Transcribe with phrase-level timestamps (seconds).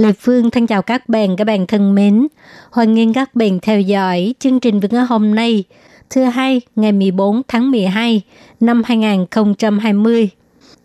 [0.00, 2.26] Lê Phương thân chào các bạn, các bạn thân mến.
[2.70, 5.64] Hoan nghênh các bạn theo dõi chương trình Việt ngữ hôm nay,
[6.10, 8.22] thứ hai ngày 14 tháng 12
[8.60, 10.28] năm 2020,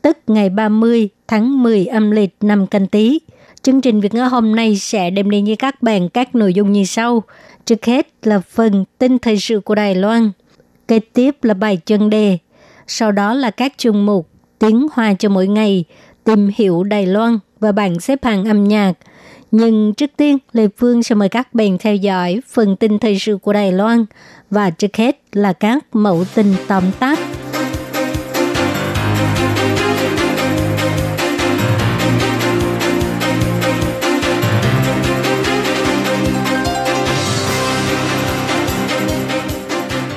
[0.02, 3.20] tức ngày 30 tháng 10 âm lịch năm canh tí.
[3.62, 6.72] Chương trình Việt ngữ hôm nay sẽ đem đến với các bạn các nội dung
[6.72, 7.24] như sau.
[7.66, 10.32] Trước hết là phần tin thời sự của Đài Loan.
[10.88, 12.38] Kế tiếp là bài chân đề.
[12.88, 15.84] Sau đó là các chương mục tiếng hoa cho mỗi ngày,
[16.24, 18.94] tìm hiểu Đài Loan và bảng xếp hạng âm nhạc.
[19.52, 23.38] Nhưng trước tiên, Lê Phương sẽ mời các bạn theo dõi phần tin thời sự
[23.38, 24.06] của Đài Loan
[24.50, 27.20] và trước hết là các mẫu tin tóm tắt.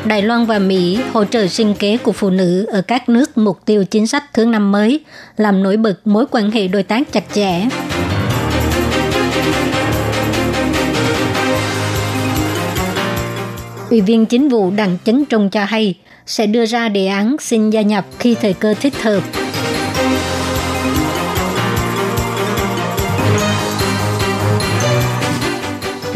[0.08, 3.58] Đài Loan và Mỹ hỗ trợ sinh kế của phụ nữ ở các nước mục
[3.64, 5.00] tiêu chính sách thứ năm mới,
[5.36, 7.68] làm nổi bật mối quan hệ đối tác chặt chẽ.
[13.90, 15.94] Ủy viên chính vụ Đặng Chấn Trung cho hay
[16.26, 19.22] sẽ đưa ra đề án xin gia nhập khi thời cơ thích hợp.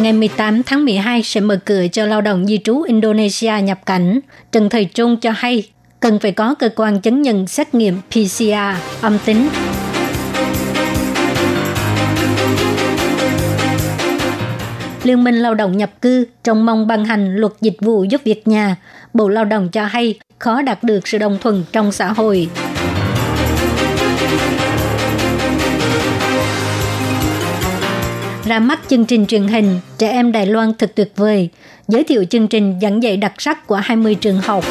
[0.02, 4.20] Ngày 18 tháng 12 sẽ mở cửa cho lao động di trú Indonesia nhập cảnh.
[4.52, 5.68] Trần Thời Trung cho hay
[6.00, 8.54] cần phải có cơ quan chứng nhận xét nghiệm PCR
[9.00, 9.48] âm tính.
[15.02, 18.48] Liên minh Lao động nhập cư trong mong ban hành luật dịch vụ giúp việc
[18.48, 18.76] nhà.
[19.14, 22.48] Bộ Lao động cho hay khó đạt được sự đồng thuận trong xã hội.
[28.52, 31.48] Ra mắt chương trình truyền hình Trẻ em Đài Loan thật tuyệt vời,
[31.88, 34.64] giới thiệu chương trình giảng dạy đặc sắc của 20 trường học.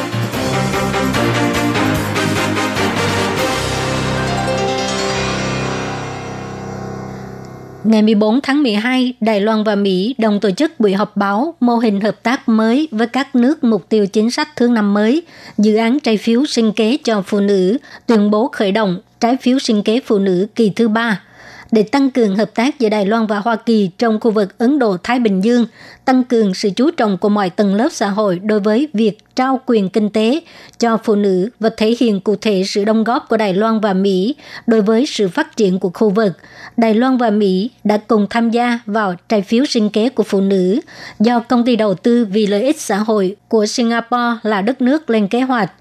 [7.84, 11.76] Ngày 14 tháng 12, Đài Loan và Mỹ đồng tổ chức buổi họp báo mô
[11.76, 15.22] hình hợp tác mới với các nước mục tiêu chính sách thương năm mới,
[15.58, 19.58] dự án trái phiếu sinh kế cho phụ nữ, tuyên bố khởi động trái phiếu
[19.58, 21.22] sinh kế phụ nữ kỳ thứ ba–
[21.72, 24.78] để tăng cường hợp tác giữa Đài Loan và Hoa Kỳ trong khu vực Ấn
[24.78, 25.66] Độ-Thái Bình Dương,
[26.04, 29.60] tăng cường sự chú trọng của mọi tầng lớp xã hội đối với việc trao
[29.66, 30.40] quyền kinh tế
[30.78, 33.92] cho phụ nữ và thể hiện cụ thể sự đóng góp của Đài Loan và
[33.92, 34.34] Mỹ
[34.66, 36.32] đối với sự phát triển của khu vực.
[36.76, 40.40] Đài Loan và Mỹ đã cùng tham gia vào trái phiếu sinh kế của phụ
[40.40, 40.80] nữ
[41.20, 45.10] do công ty đầu tư vì lợi ích xã hội của Singapore là đất nước
[45.10, 45.72] lên kế hoạch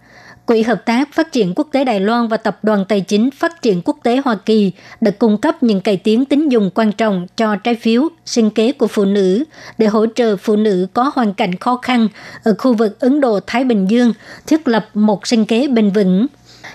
[0.51, 3.61] Quỹ Hợp tác Phát triển Quốc tế Đài Loan và Tập đoàn Tài chính Phát
[3.61, 7.27] triển Quốc tế Hoa Kỳ đã cung cấp những cải tiến tín dụng quan trọng
[7.37, 9.43] cho trái phiếu, sinh kế của phụ nữ
[9.77, 12.07] để hỗ trợ phụ nữ có hoàn cảnh khó khăn
[12.43, 14.13] ở khu vực Ấn Độ-Thái Bình Dương
[14.47, 16.27] thiết lập một sinh kế bền vững.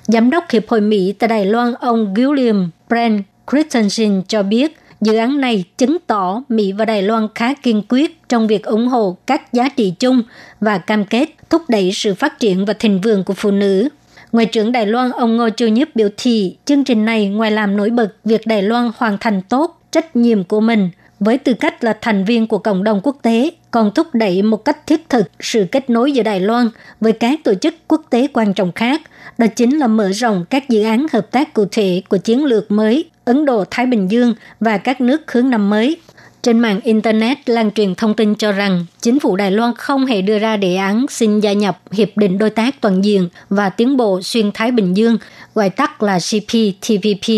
[0.03, 5.17] Giám đốc Hiệp hội Mỹ tại Đài Loan, ông William Brent Christensen cho biết– Dự
[5.17, 9.17] án này chứng tỏ Mỹ và Đài Loan khá kiên quyết trong việc ủng hộ
[9.27, 10.23] các giá trị chung
[10.61, 13.89] và cam kết thúc đẩy sự phát triển và thịnh vượng của phụ nữ.
[14.33, 17.77] Ngoại trưởng Đài Loan ông Ngô Châu Nhiếp biểu thị chương trình này ngoài làm
[17.77, 20.91] nổi bật việc Đài Loan hoàn thành tốt trách nhiệm của mình
[21.21, 24.65] với tư cách là thành viên của cộng đồng quốc tế, còn thúc đẩy một
[24.65, 26.69] cách thiết thực sự kết nối giữa Đài Loan
[27.01, 29.03] với các tổ chức quốc tế quan trọng khác,
[29.39, 32.71] đó chính là mở rộng các dự án hợp tác cụ thể của chiến lược
[32.71, 35.97] mới Ấn Độ Thái Bình Dương và các nước hướng năm mới.
[36.42, 40.22] Trên mạng Internet lan truyền thông tin cho rằng chính phủ Đài Loan không hề
[40.22, 43.97] đưa ra đề án xin gia nhập Hiệp định Đối tác Toàn diện và Tiến
[43.97, 45.19] bộ Xuyên Thái Bình Dương,
[45.54, 47.28] gọi tắt là CPTPP.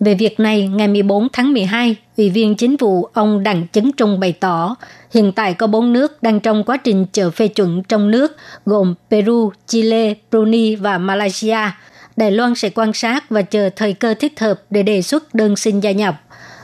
[0.00, 4.20] Về việc này, ngày 14 tháng 12, Ủy viên Chính phủ ông Đặng Chấn Trung
[4.20, 4.76] bày tỏ,
[5.14, 8.36] hiện tại có bốn nước đang trong quá trình chờ phê chuẩn trong nước,
[8.66, 11.58] gồm Peru, Chile, Brunei và Malaysia–
[12.16, 15.56] Đài Loan sẽ quan sát và chờ thời cơ thích hợp để đề xuất đơn
[15.56, 16.22] xin gia nhập.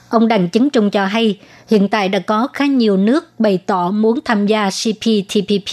[0.08, 1.38] Ông Đặng Chứng Trung cho hay,
[1.70, 5.72] hiện tại đã có khá nhiều nước bày tỏ muốn tham gia CPTPP,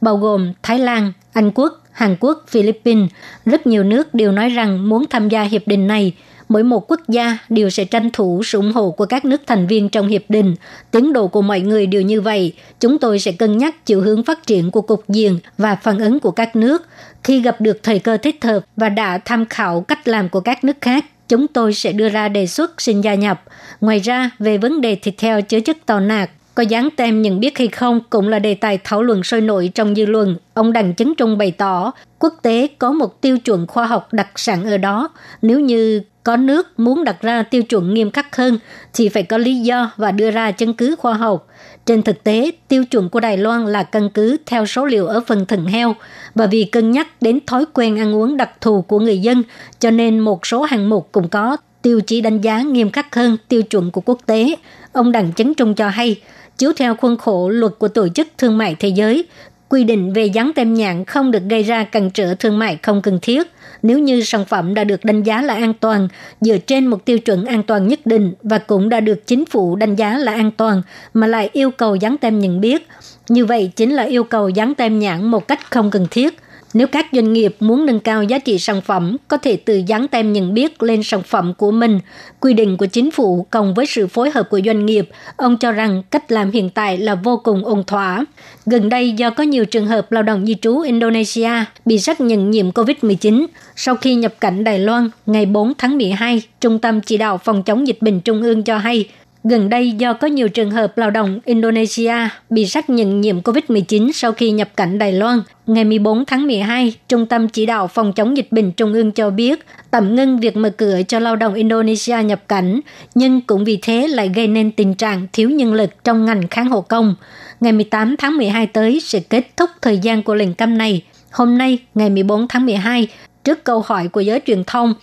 [0.00, 3.10] bao gồm Thái Lan, Anh Quốc, Hàn Quốc, Philippines.
[3.44, 6.12] Rất nhiều nước đều nói rằng muốn tham gia hiệp định này–
[6.48, 9.66] mỗi một quốc gia đều sẽ tranh thủ sự ủng hộ của các nước thành
[9.66, 10.54] viên trong hiệp định.
[10.90, 12.52] Tiến độ của mọi người đều như vậy.
[12.80, 16.20] Chúng tôi sẽ cân nhắc chiều hướng phát triển của cục diện và phản ứng
[16.20, 16.82] của các nước.
[17.24, 20.64] Khi gặp được thời cơ thích hợp và đã tham khảo cách làm của các
[20.64, 23.42] nước khác, chúng tôi sẽ đưa ra đề xuất xin gia nhập.
[23.80, 27.40] Ngoài ra, về vấn đề thịt heo chứa chất tàu nạc, có dán tem nhận
[27.40, 30.36] biết hay không cũng là đề tài thảo luận sôi nổi trong dư luận.
[30.54, 34.28] Ông Đặng Chấn Trung bày tỏ, quốc tế có một tiêu chuẩn khoa học đặc
[34.36, 35.08] sản ở đó.
[35.42, 38.58] Nếu như có nước muốn đặt ra tiêu chuẩn nghiêm khắc hơn
[38.94, 41.46] thì phải có lý do và đưa ra chứng cứ khoa học.
[41.86, 45.20] Trên thực tế, tiêu chuẩn của Đài Loan là căn cứ theo số liệu ở
[45.26, 45.94] phần thận heo
[46.34, 49.42] và vì cân nhắc đến thói quen ăn uống đặc thù của người dân,
[49.78, 53.36] cho nên một số hạng mục cũng có tiêu chí đánh giá nghiêm khắc hơn
[53.48, 54.56] tiêu chuẩn của quốc tế.
[54.92, 56.20] Ông Đặng Chấn Trung cho hay,
[56.58, 59.24] chiếu theo khuôn khổ luật của Tổ chức Thương mại Thế giới,
[59.68, 63.02] quy định về dán tem nhãn không được gây ra cản trở thương mại không
[63.02, 63.50] cần thiết
[63.84, 66.08] nếu như sản phẩm đã được đánh giá là an toàn,
[66.40, 69.76] dựa trên một tiêu chuẩn an toàn nhất định và cũng đã được chính phủ
[69.76, 70.82] đánh giá là an toàn
[71.14, 72.88] mà lại yêu cầu dán tem nhận biết.
[73.28, 76.34] Như vậy chính là yêu cầu dán tem nhãn một cách không cần thiết.
[76.74, 80.08] Nếu các doanh nghiệp muốn nâng cao giá trị sản phẩm, có thể tự dán
[80.08, 82.00] tem nhận biết lên sản phẩm của mình.
[82.40, 85.72] Quy định của chính phủ cộng với sự phối hợp của doanh nghiệp, ông cho
[85.72, 88.24] rằng cách làm hiện tại là vô cùng ổn thỏa.
[88.66, 91.50] Gần đây do có nhiều trường hợp lao động di trú Indonesia
[91.84, 96.42] bị xác nhận nhiễm COVID-19, sau khi nhập cảnh Đài Loan ngày 4 tháng 12,
[96.60, 99.08] Trung tâm Chỉ đạo Phòng chống dịch bệnh Trung ương cho hay
[99.48, 102.14] Gần đây do có nhiều trường hợp lao động Indonesia
[102.50, 106.94] bị xác nhận nhiễm COVID-19 sau khi nhập cảnh Đài Loan, ngày 14 tháng 12,
[107.08, 110.56] Trung tâm Chỉ đạo Phòng chống dịch bệnh Trung ương cho biết tạm ngưng việc
[110.56, 112.80] mở cửa cho lao động Indonesia nhập cảnh,
[113.14, 116.68] nhưng cũng vì thế lại gây nên tình trạng thiếu nhân lực trong ngành kháng
[116.68, 117.14] hộ công.
[117.60, 121.02] Ngày 18 tháng 12 tới sẽ kết thúc thời gian của lệnh cấm này.
[121.30, 123.08] Hôm nay, ngày 14 tháng 12,
[123.44, 124.94] trước câu hỏi của giới truyền thông,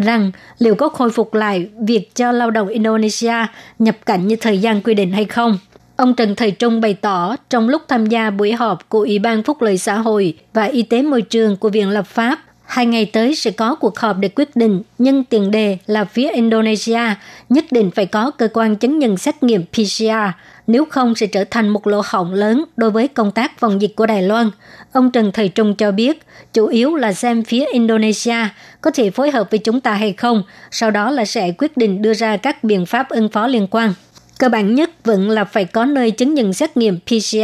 [0.00, 3.46] rằng liệu có khôi phục lại việc cho lao động Indonesia
[3.78, 5.58] nhập cảnh như thời gian quy định hay không.
[5.96, 9.42] Ông Trần Thầy Trung bày tỏ trong lúc tham gia buổi họp của Ủy ban
[9.42, 12.38] Phúc lợi xã hội và Y tế môi trường của Viện Lập pháp
[12.70, 16.30] Hai ngày tới sẽ có cuộc họp để quyết định, nhưng tiền đề là phía
[16.30, 17.00] Indonesia
[17.48, 20.12] nhất định phải có cơ quan chứng nhận xét nghiệm PCR,
[20.66, 23.92] nếu không sẽ trở thành một lỗ hổng lớn đối với công tác phòng dịch
[23.96, 24.50] của Đài Loan.
[24.92, 26.22] Ông Trần Thầy Trung cho biết,
[26.52, 28.48] chủ yếu là xem phía Indonesia
[28.80, 32.02] có thể phối hợp với chúng ta hay không, sau đó là sẽ quyết định
[32.02, 33.94] đưa ra các biện pháp ứng phó liên quan.
[34.38, 37.36] Cơ bản nhất vẫn là phải có nơi chứng nhận xét nghiệm PCR,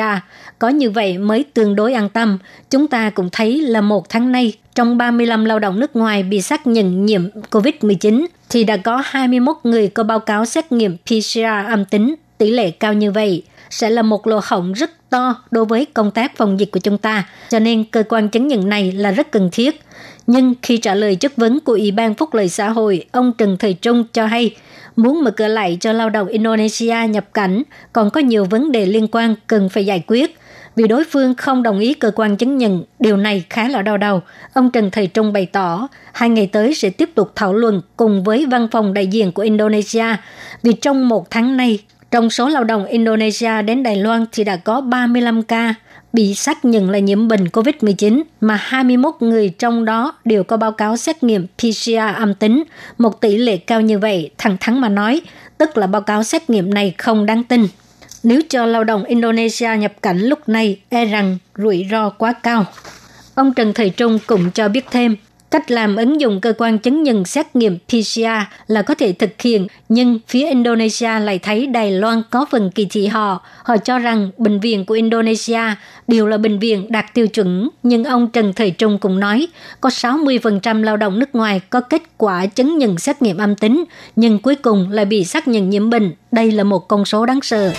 [0.59, 2.39] có như vậy mới tương đối an tâm.
[2.71, 6.43] Chúng ta cũng thấy là một tháng nay, trong 35 lao động nước ngoài bị
[6.43, 11.41] xác nhận nhiễm COVID-19, thì đã có 21 người có báo cáo xét nghiệm PCR
[11.69, 15.65] âm tính, tỷ lệ cao như vậy sẽ là một lỗ hổng rất to đối
[15.65, 18.93] với công tác phòng dịch của chúng ta, cho nên cơ quan chứng nhận này
[18.93, 19.81] là rất cần thiết.
[20.27, 23.57] Nhưng khi trả lời chất vấn của Ủy ban Phúc lợi xã hội, ông Trần
[23.59, 24.55] Thời Trung cho hay
[24.97, 27.63] muốn mở cửa lại cho lao động Indonesia nhập cảnh
[27.93, 30.39] còn có nhiều vấn đề liên quan cần phải giải quyết.
[30.77, 33.97] Vì đối phương không đồng ý cơ quan chứng nhận, điều này khá là đau
[33.99, 34.21] đầu.
[34.53, 38.25] Ông Trần Thầy Trung bày tỏ, hai ngày tới sẽ tiếp tục thảo luận cùng
[38.25, 40.07] với văn phòng đại diện của Indonesia.
[40.63, 41.79] Vì trong một tháng nay,
[42.17, 45.75] trong số lao động Indonesia đến Đài Loan thì đã có 35 ca
[46.13, 50.73] bị xác nhận là nhiễm bệnh COVID-19 mà 21 người trong đó đều có báo
[50.73, 52.65] cáo xét nghiệm PCR âm tính.
[52.99, 55.21] Một tỷ lệ cao như vậy, thẳng thắn mà nói,
[55.59, 57.67] tức là báo cáo xét nghiệm này không đáng tin.
[58.23, 62.65] Nếu cho lao động Indonesia nhập cảnh lúc này, e rằng rủi ro quá cao.
[63.35, 65.17] Ông Trần Thầy Trung cũng cho biết thêm,
[65.51, 68.21] Cách làm ứng dụng cơ quan chứng nhận xét nghiệm PCR
[68.67, 72.87] là có thể thực hiện, nhưng phía Indonesia lại thấy Đài Loan có phần kỳ
[72.91, 73.41] thị họ.
[73.63, 75.61] Họ cho rằng bệnh viện của Indonesia
[76.09, 79.49] đều là bệnh viện đạt tiêu chuẩn, nhưng ông Trần Thời Trung cũng nói
[79.81, 83.85] có 60% lao động nước ngoài có kết quả chứng nhận xét nghiệm âm tính,
[84.17, 86.13] nhưng cuối cùng lại bị xác nhận nhiễm bệnh.
[86.33, 87.73] Đây là một con số đáng sợ.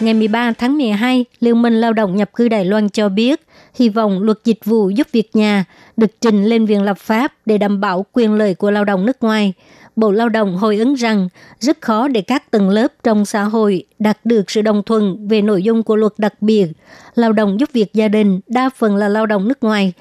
[0.00, 3.40] Ngày 13 tháng 12, Liên minh Lao động nhập cư Đài Loan cho biết,
[3.74, 5.64] hy vọng luật dịch vụ giúp việc nhà
[5.96, 9.22] được trình lên viện lập pháp để đảm bảo quyền lợi của lao động nước
[9.22, 9.54] ngoài.
[9.96, 11.28] Bộ Lao động hồi ứng rằng
[11.60, 15.42] rất khó để các tầng lớp trong xã hội đạt được sự đồng thuận về
[15.42, 16.66] nội dung của luật đặc biệt.
[17.14, 19.92] Lao động giúp việc gia đình, đa phần là lao động nước ngoài.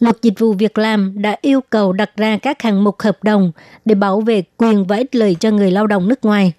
[0.00, 3.52] Luật dịch vụ việc làm đã yêu cầu đặt ra các hạng mục hợp đồng
[3.84, 6.52] để bảo vệ quyền và ích lợi cho người lao động nước ngoài.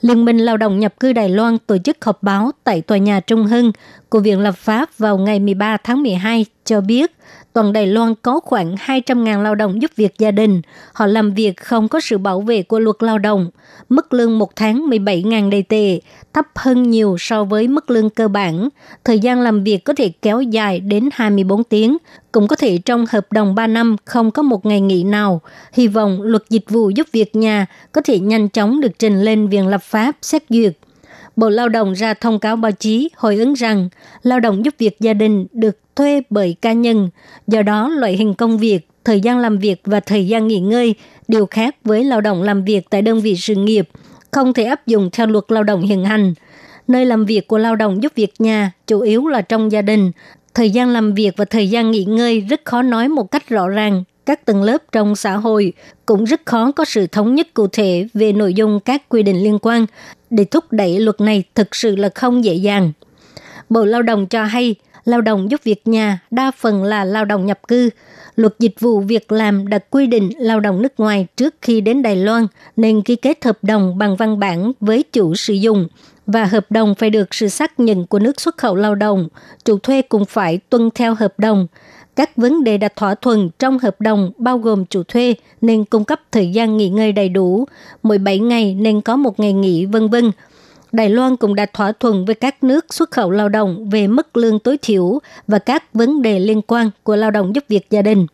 [0.00, 3.20] Liên minh Lao động nhập cư Đài Loan tổ chức họp báo tại tòa nhà
[3.20, 3.72] Trung Hưng.
[4.08, 7.12] Của Viện Lập pháp vào ngày 13 tháng 12 cho biết
[7.52, 10.62] toàn Đài Loan có khoảng 200.000 lao động giúp việc gia đình.
[10.92, 13.50] Họ làm việc không có sự bảo vệ của luật lao động.
[13.88, 16.00] Mức lương một tháng 17.000 đầy tệ,
[16.32, 18.68] thấp hơn nhiều so với mức lương cơ bản.
[19.04, 21.96] Thời gian làm việc có thể kéo dài đến 24 tiếng,
[22.32, 25.40] cũng có thể trong hợp đồng 3 năm không có một ngày nghỉ nào.
[25.72, 29.48] Hy vọng luật dịch vụ giúp việc nhà có thể nhanh chóng được trình lên
[29.48, 30.72] viện lập pháp xét duyệt.
[31.36, 33.88] Bộ Lao động ra thông cáo báo chí hồi ứng rằng
[34.22, 37.08] lao động giúp việc gia đình được thuê bởi cá nhân,
[37.46, 40.94] do đó loại hình công việc, thời gian làm việc và thời gian nghỉ ngơi
[41.28, 43.88] đều khác với lao động làm việc tại đơn vị sự nghiệp,
[44.30, 46.34] không thể áp dụng theo luật lao động hiện hành.
[46.88, 50.12] Nơi làm việc của lao động giúp việc nhà chủ yếu là trong gia đình,
[50.54, 53.68] thời gian làm việc và thời gian nghỉ ngơi rất khó nói một cách rõ
[53.68, 54.04] ràng.
[54.26, 55.72] Các tầng lớp trong xã hội
[56.06, 59.36] cũng rất khó có sự thống nhất cụ thể về nội dung các quy định
[59.36, 59.86] liên quan
[60.30, 62.92] để thúc đẩy luật này thực sự là không dễ dàng.
[63.68, 67.46] Bộ Lao động cho hay, lao động giúp việc nhà đa phần là lao động
[67.46, 67.90] nhập cư.
[68.36, 72.02] Luật dịch vụ việc làm đã quy định lao động nước ngoài trước khi đến
[72.02, 72.46] Đài Loan
[72.76, 75.88] nên ký kết hợp đồng bằng văn bản với chủ sử dụng
[76.26, 79.28] và hợp đồng phải được sự xác nhận của nước xuất khẩu lao động.
[79.64, 81.66] Chủ thuê cũng phải tuân theo hợp đồng.
[82.20, 86.04] Các vấn đề đã thỏa thuận trong hợp đồng bao gồm chủ thuê nên cung
[86.04, 87.64] cấp thời gian nghỉ ngơi đầy đủ,
[88.02, 90.30] mỗi 7 ngày nên có một ngày nghỉ vân vân.
[90.92, 94.36] Đài Loan cũng đã thỏa thuận với các nước xuất khẩu lao động về mức
[94.36, 98.02] lương tối thiểu và các vấn đề liên quan của lao động giúp việc gia
[98.02, 98.26] đình.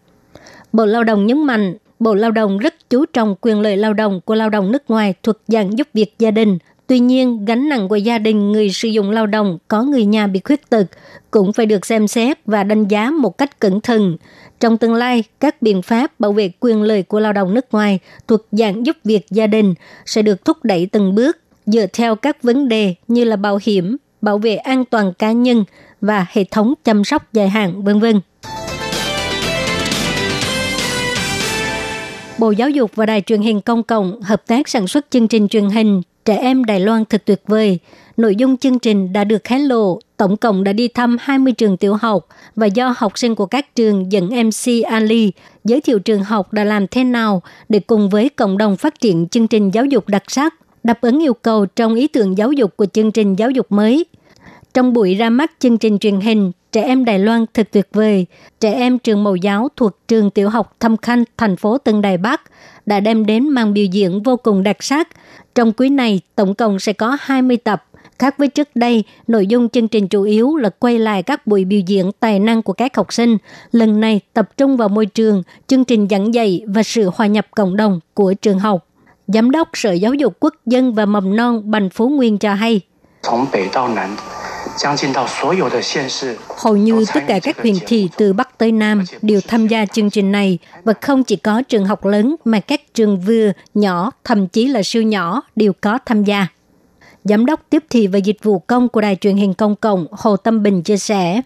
[0.73, 4.21] Bộ Lao động nhấn mạnh, Bộ Lao động rất chú trọng quyền lợi lao động
[4.25, 7.89] của lao động nước ngoài thuộc dạng giúp việc gia đình Tuy nhiên, gánh nặng
[7.89, 10.87] của gia đình người sử dụng lao động có người nhà bị khuyết tật
[11.31, 14.17] cũng phải được xem xét và đánh giá một cách cẩn thận.
[14.61, 17.99] Trong tương lai, các biện pháp bảo vệ quyền lợi của lao động nước ngoài
[18.29, 19.75] thuộc dạng giúp việc gia đình
[20.07, 23.97] sẽ được thúc đẩy từng bước dựa theo các vấn đề như là bảo hiểm,
[24.21, 25.65] bảo vệ an toàn cá nhân
[26.01, 28.21] và hệ thống chăm sóc dài hạn, vân vân.
[32.39, 35.49] Bộ Giáo dục và Đài truyền hình công cộng hợp tác sản xuất chương trình
[35.49, 37.79] truyền hình Trẻ em Đài Loan thật tuyệt vời.
[38.17, 41.77] Nội dung chương trình đã được hé lộ, tổng cộng đã đi thăm 20 trường
[41.77, 45.33] tiểu học và do học sinh của các trường dẫn MC Ali
[45.65, 49.29] giới thiệu trường học đã làm thế nào để cùng với cộng đồng phát triển
[49.29, 50.55] chương trình giáo dục đặc sắc,
[50.85, 54.07] đáp ứng yêu cầu trong ý tưởng giáo dục của chương trình giáo dục mới.
[54.75, 58.27] Trong buổi ra mắt chương trình truyền hình Trẻ em Đài Loan thật tuyệt vời,
[58.61, 62.17] trẻ em trường mẫu giáo thuộc trường tiểu học Thâm Khanh, thành phố Tân Đài
[62.17, 62.43] Bắc
[62.87, 65.09] đã đem đến màn biểu diễn vô cùng đặc sắc.
[65.55, 67.85] Trong quý này, tổng cộng sẽ có 20 tập.
[68.19, 71.65] Khác với trước đây, nội dung chương trình chủ yếu là quay lại các buổi
[71.65, 73.37] biểu diễn tài năng của các học sinh.
[73.73, 77.47] Lần này tập trung vào môi trường, chương trình giảng dạy và sự hòa nhập
[77.55, 78.87] cộng đồng của trường học.
[79.27, 82.81] Giám đốc Sở Giáo dục Quốc dân và Mầm non Bành Phú Nguyên cho hay.
[86.57, 90.11] Hầu như tất cả các huyện thị từ Bắc tới Nam đều tham gia chương
[90.11, 94.49] trình này và không chỉ có trường học lớn mà các trường vừa, nhỏ, thậm
[94.49, 96.47] chí là siêu nhỏ đều có tham gia.
[97.25, 100.37] Giám đốc tiếp thị và dịch vụ công của đài truyền hình công cộng Hồ
[100.37, 101.41] Tâm Bình chia sẻ.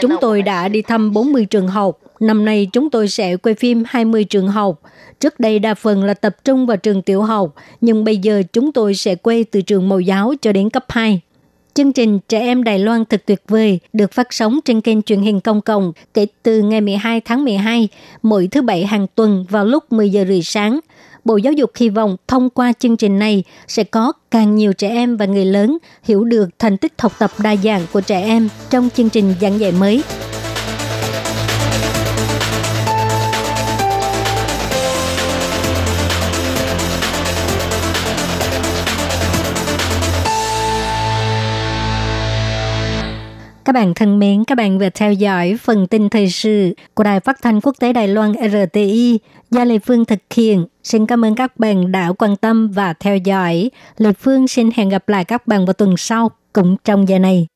[0.00, 1.98] Chúng tôi đã đi thăm 40 trường học.
[2.20, 4.80] Năm nay chúng tôi sẽ quay phim 20 trường học.
[5.20, 8.72] Trước đây đa phần là tập trung vào trường tiểu học, nhưng bây giờ chúng
[8.72, 11.20] tôi sẽ quay từ trường mẫu giáo cho đến cấp 2.
[11.74, 15.20] Chương trình Trẻ em Đài Loan thật tuyệt vời được phát sóng trên kênh truyền
[15.20, 17.88] hình công cộng kể từ ngày 12 tháng 12,
[18.22, 20.80] mỗi thứ Bảy hàng tuần vào lúc 10 giờ rưỡi sáng.
[21.24, 24.88] Bộ Giáo dục hy vọng thông qua chương trình này sẽ có càng nhiều trẻ
[24.88, 28.48] em và người lớn hiểu được thành tích học tập đa dạng của trẻ em
[28.70, 30.02] trong chương trình giảng dạy mới.
[43.68, 47.20] Các bạn thân mến, các bạn vừa theo dõi phần tin thời sự của Đài
[47.20, 49.18] Phát thanh Quốc tế Đài Loan RTI
[49.50, 50.66] do Lê Phương thực hiện.
[50.82, 53.70] Xin cảm ơn các bạn đã quan tâm và theo dõi.
[53.98, 57.46] Lê Phương xin hẹn gặp lại các bạn vào tuần sau cũng trong giờ này.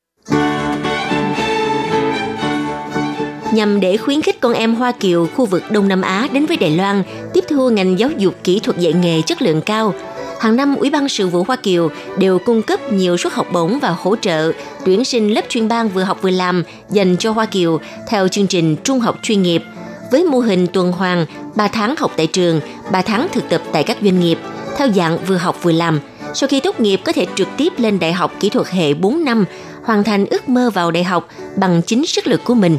[3.52, 6.56] Nhằm để khuyến khích con em Hoa Kiều khu vực Đông Nam Á đến với
[6.56, 7.02] Đài Loan,
[7.34, 9.94] tiếp thu ngành giáo dục kỹ thuật dạy nghề chất lượng cao–
[10.42, 13.78] hàng năm Ủy ban sự vụ Hoa Kiều đều cung cấp nhiều suất học bổng
[13.78, 14.52] và hỗ trợ
[14.84, 18.46] tuyển sinh lớp chuyên ban vừa học vừa làm dành cho Hoa Kiều theo chương
[18.46, 19.62] trình trung học chuyên nghiệp
[20.10, 22.60] với mô hình tuần hoàn 3 tháng học tại trường,
[22.92, 24.38] 3 tháng thực tập tại các doanh nghiệp
[24.76, 26.00] theo dạng vừa học vừa làm.
[26.34, 29.24] Sau khi tốt nghiệp có thể trực tiếp lên đại học kỹ thuật hệ 4
[29.24, 29.44] năm,
[29.84, 32.78] hoàn thành ước mơ vào đại học bằng chính sức lực của mình.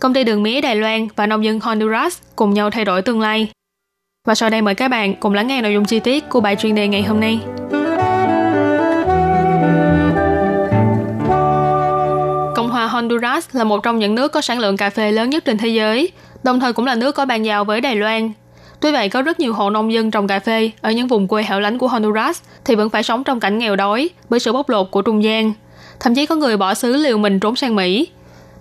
[0.00, 3.20] công ty đường mía Đài Loan và nông dân Honduras cùng nhau thay đổi tương
[3.20, 3.48] lai.
[4.26, 6.56] Và sau đây mời các bạn cùng lắng nghe nội dung chi tiết của bài
[6.56, 7.40] chuyên đề ngày hôm nay.
[12.56, 15.44] Cộng hòa Honduras là một trong những nước có sản lượng cà phê lớn nhất
[15.44, 16.10] trên thế giới,
[16.42, 18.32] đồng thời cũng là nước có bàn giao với Đài Loan.
[18.80, 21.42] Tuy vậy, có rất nhiều hộ nông dân trồng cà phê ở những vùng quê
[21.42, 24.68] hẻo lánh của Honduras thì vẫn phải sống trong cảnh nghèo đói bởi sự bóc
[24.68, 25.52] lột của trung gian.
[26.00, 28.08] Thậm chí có người bỏ xứ liều mình trốn sang Mỹ.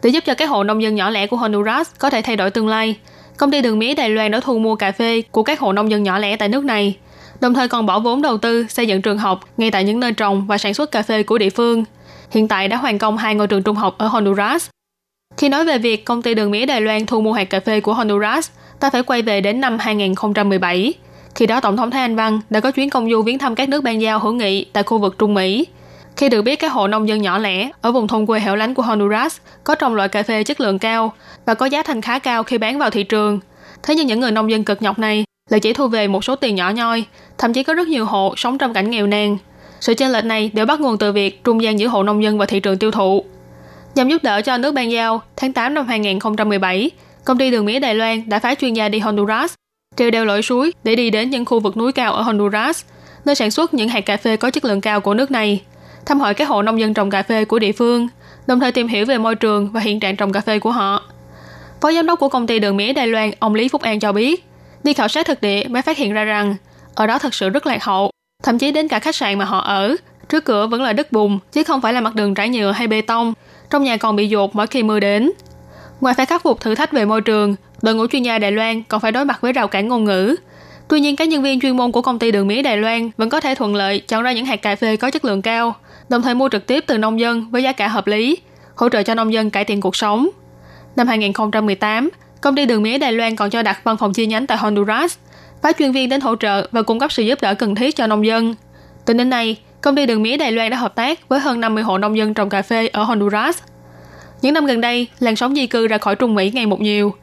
[0.05, 2.51] Để giúp cho các hộ nông dân nhỏ lẻ của Honduras có thể thay đổi
[2.51, 2.97] tương lai,
[3.37, 5.91] công ty đường mía Đài Loan đã thu mua cà phê của các hộ nông
[5.91, 6.97] dân nhỏ lẻ tại nước này,
[7.39, 10.11] đồng thời còn bỏ vốn đầu tư xây dựng trường học ngay tại những nơi
[10.11, 11.83] trồng và sản xuất cà phê của địa phương.
[12.31, 14.69] Hiện tại đã hoàn công hai ngôi trường trung học ở Honduras.
[15.37, 17.79] Khi nói về việc công ty đường mía Đài Loan thu mua hạt cà phê
[17.79, 20.93] của Honduras, ta phải quay về đến năm 2017.
[21.35, 23.69] Khi đó Tổng thống Thái Anh Văn đã có chuyến công du viếng thăm các
[23.69, 25.65] nước ban giao hữu nghị tại khu vực Trung Mỹ.
[26.17, 28.73] Khi được biết các hộ nông dân nhỏ lẻ ở vùng thôn quê hẻo lánh
[28.73, 31.13] của Honduras có trồng loại cà phê chất lượng cao
[31.45, 33.39] và có giá thành khá cao khi bán vào thị trường.
[33.83, 36.35] Thế nhưng những người nông dân cực nhọc này lại chỉ thu về một số
[36.35, 37.05] tiền nhỏ nhoi,
[37.37, 39.37] thậm chí có rất nhiều hộ sống trong cảnh nghèo nàn.
[39.79, 42.37] Sự chênh lệch này đều bắt nguồn từ việc trung gian giữa hộ nông dân
[42.37, 43.25] và thị trường tiêu thụ.
[43.95, 46.91] Nhằm giúp đỡ cho nước ban giao, tháng 8 năm 2017,
[47.25, 49.53] công ty đường mía Đài Loan đã phái chuyên gia đi Honduras,
[49.95, 52.83] treo đeo lội suối để đi đến những khu vực núi cao ở Honduras,
[53.25, 55.61] nơi sản xuất những hạt cà phê có chất lượng cao của nước này,
[56.05, 58.07] thăm hỏi các hộ nông dân trồng cà phê của địa phương,
[58.47, 61.03] đồng thời tìm hiểu về môi trường và hiện trạng trồng cà phê của họ.
[61.81, 64.11] Phó giám đốc của công ty đường mía Đài Loan, ông Lý Phúc An cho
[64.11, 64.45] biết,
[64.83, 66.55] đi khảo sát thực địa mới phát hiện ra rằng
[66.95, 68.11] ở đó thật sự rất lạc hậu,
[68.43, 69.95] thậm chí đến cả khách sạn mà họ ở,
[70.29, 72.87] trước cửa vẫn là đất bùn chứ không phải là mặt đường trải nhựa hay
[72.87, 73.33] bê tông,
[73.69, 75.31] trong nhà còn bị dột mỗi khi mưa đến.
[76.01, 78.83] Ngoài phải khắc phục thử thách về môi trường, đội ngũ chuyên gia Đài Loan
[78.83, 80.35] còn phải đối mặt với rào cản ngôn ngữ.
[80.89, 83.29] Tuy nhiên, các nhân viên chuyên môn của công ty đường mía Đài Loan vẫn
[83.29, 85.75] có thể thuận lợi chọn ra những hạt cà phê có chất lượng cao,
[86.09, 88.37] đồng thời mua trực tiếp từ nông dân với giá cả hợp lý,
[88.75, 90.29] hỗ trợ cho nông dân cải thiện cuộc sống.
[90.95, 92.09] Năm 2018,
[92.41, 95.17] công ty đường mía Đài Loan còn cho đặt văn phòng chi nhánh tại Honduras,
[95.63, 98.07] phái chuyên viên đến hỗ trợ và cung cấp sự giúp đỡ cần thiết cho
[98.07, 98.55] nông dân.
[99.05, 101.83] Tính đến nay, công ty đường mía Đài Loan đã hợp tác với hơn 50
[101.83, 103.57] hộ nông dân trồng cà phê ở Honduras.
[104.41, 107.13] Những năm gần đây, làn sóng di cư ra khỏi Trung Mỹ ngày một nhiều.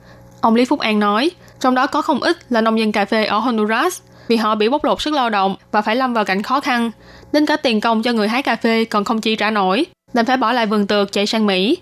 [0.41, 1.31] Ông Lý Phúc An nói,
[1.63, 4.69] trong đó có không ít là nông dân cà phê ở Honduras vì họ bị
[4.69, 6.91] bóc lột sức lao động và phải lâm vào cảnh khó khăn,
[7.33, 10.27] nên cả tiền công cho người hái cà phê còn không chi trả nổi, nên
[10.27, 11.79] phải bỏ lại vườn tược chạy sang Mỹ.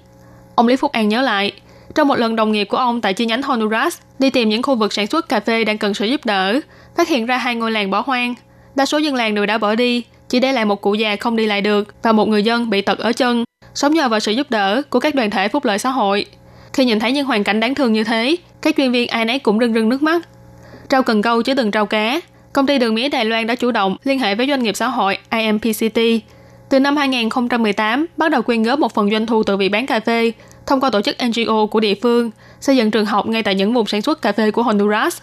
[0.54, 1.52] Ông Lý Phúc An nhớ lại,
[1.94, 4.74] trong một lần đồng nghiệp của ông tại chi nhánh Honduras đi tìm những khu
[4.74, 6.60] vực sản xuất cà phê đang cần sự giúp đỡ,
[6.96, 8.34] phát hiện ra hai ngôi làng bỏ hoang.
[8.74, 11.36] Đa số dân làng đều đã bỏ đi, chỉ để lại một cụ già không
[11.36, 14.32] đi lại được và một người dân bị tật ở chân, sống nhờ vào sự
[14.32, 16.26] giúp đỡ của các đoàn thể phúc lợi xã hội.
[16.72, 19.38] Khi nhìn thấy những hoàn cảnh đáng thương như thế, các chuyên viên ai nấy
[19.38, 20.28] cũng rưng rưng nước mắt.
[20.88, 22.20] Trao cần câu chứ đừng trao cá.
[22.52, 24.88] Công ty đường mía Đài Loan đã chủ động liên hệ với doanh nghiệp xã
[24.88, 26.00] hội IMPCT.
[26.68, 30.00] Từ năm 2018, bắt đầu quyên góp một phần doanh thu từ việc bán cà
[30.00, 30.32] phê
[30.66, 32.30] thông qua tổ chức NGO của địa phương,
[32.60, 35.18] xây dựng trường học ngay tại những vùng sản xuất cà phê của Honduras.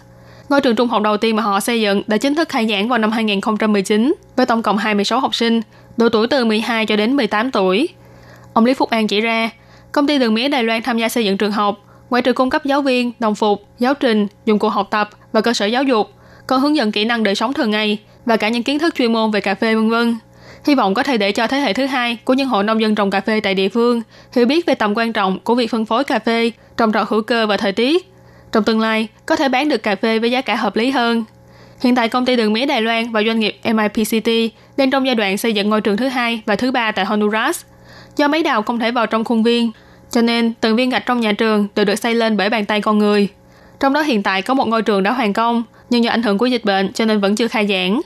[0.48, 2.88] Ngôi trường trung học đầu tiên mà họ xây dựng đã chính thức khai giảng
[2.88, 5.60] vào năm 2019 với tổng cộng 26 học sinh,
[5.96, 7.88] độ tuổi từ 12 cho đến 18 tuổi.
[8.52, 9.50] Ông Lý Phúc An chỉ ra,
[9.92, 12.50] công ty đường mía Đài Loan tham gia xây dựng trường học, ngoại trừ cung
[12.50, 15.82] cấp giáo viên, đồng phục, giáo trình, dụng cụ học tập và cơ sở giáo
[15.82, 16.10] dục,
[16.46, 19.12] còn hướng dẫn kỹ năng đời sống thường ngày và cả những kiến thức chuyên
[19.12, 20.16] môn về cà phê vân vân.
[20.66, 22.94] Hy vọng có thể để cho thế hệ thứ hai của những hộ nông dân
[22.94, 25.86] trồng cà phê tại địa phương hiểu biết về tầm quan trọng của việc phân
[25.86, 28.12] phối cà phê, trồng trọt hữu cơ và thời tiết.
[28.52, 31.24] Trong tương lai, có thể bán được cà phê với giá cả hợp lý hơn.
[31.80, 34.28] Hiện tại công ty đường mía Đài Loan và doanh nghiệp MIPCT
[34.76, 37.64] đang trong giai đoạn xây dựng ngôi trường thứ hai và thứ ba tại Honduras.
[38.18, 39.70] Do máy đào không thể vào trong khuôn viên,
[40.10, 42.80] cho nên từng viên gạch trong nhà trường đều được xây lên bởi bàn tay
[42.80, 43.28] con người.
[43.80, 46.38] Trong đó hiện tại có một ngôi trường đã hoàn công, nhưng do ảnh hưởng
[46.38, 48.00] của dịch bệnh cho nên vẫn chưa khai giảng.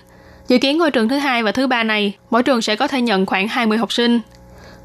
[0.48, 3.00] Dự kiến ngôi trường thứ hai và thứ ba này, mỗi trường sẽ có thể
[3.00, 4.20] nhận khoảng 20 học sinh.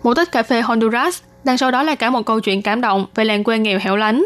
[0.04, 3.06] Một tích cà phê Honduras, đằng sau đó là cả một câu chuyện cảm động
[3.16, 4.26] về làng quê nghèo hẻo lánh.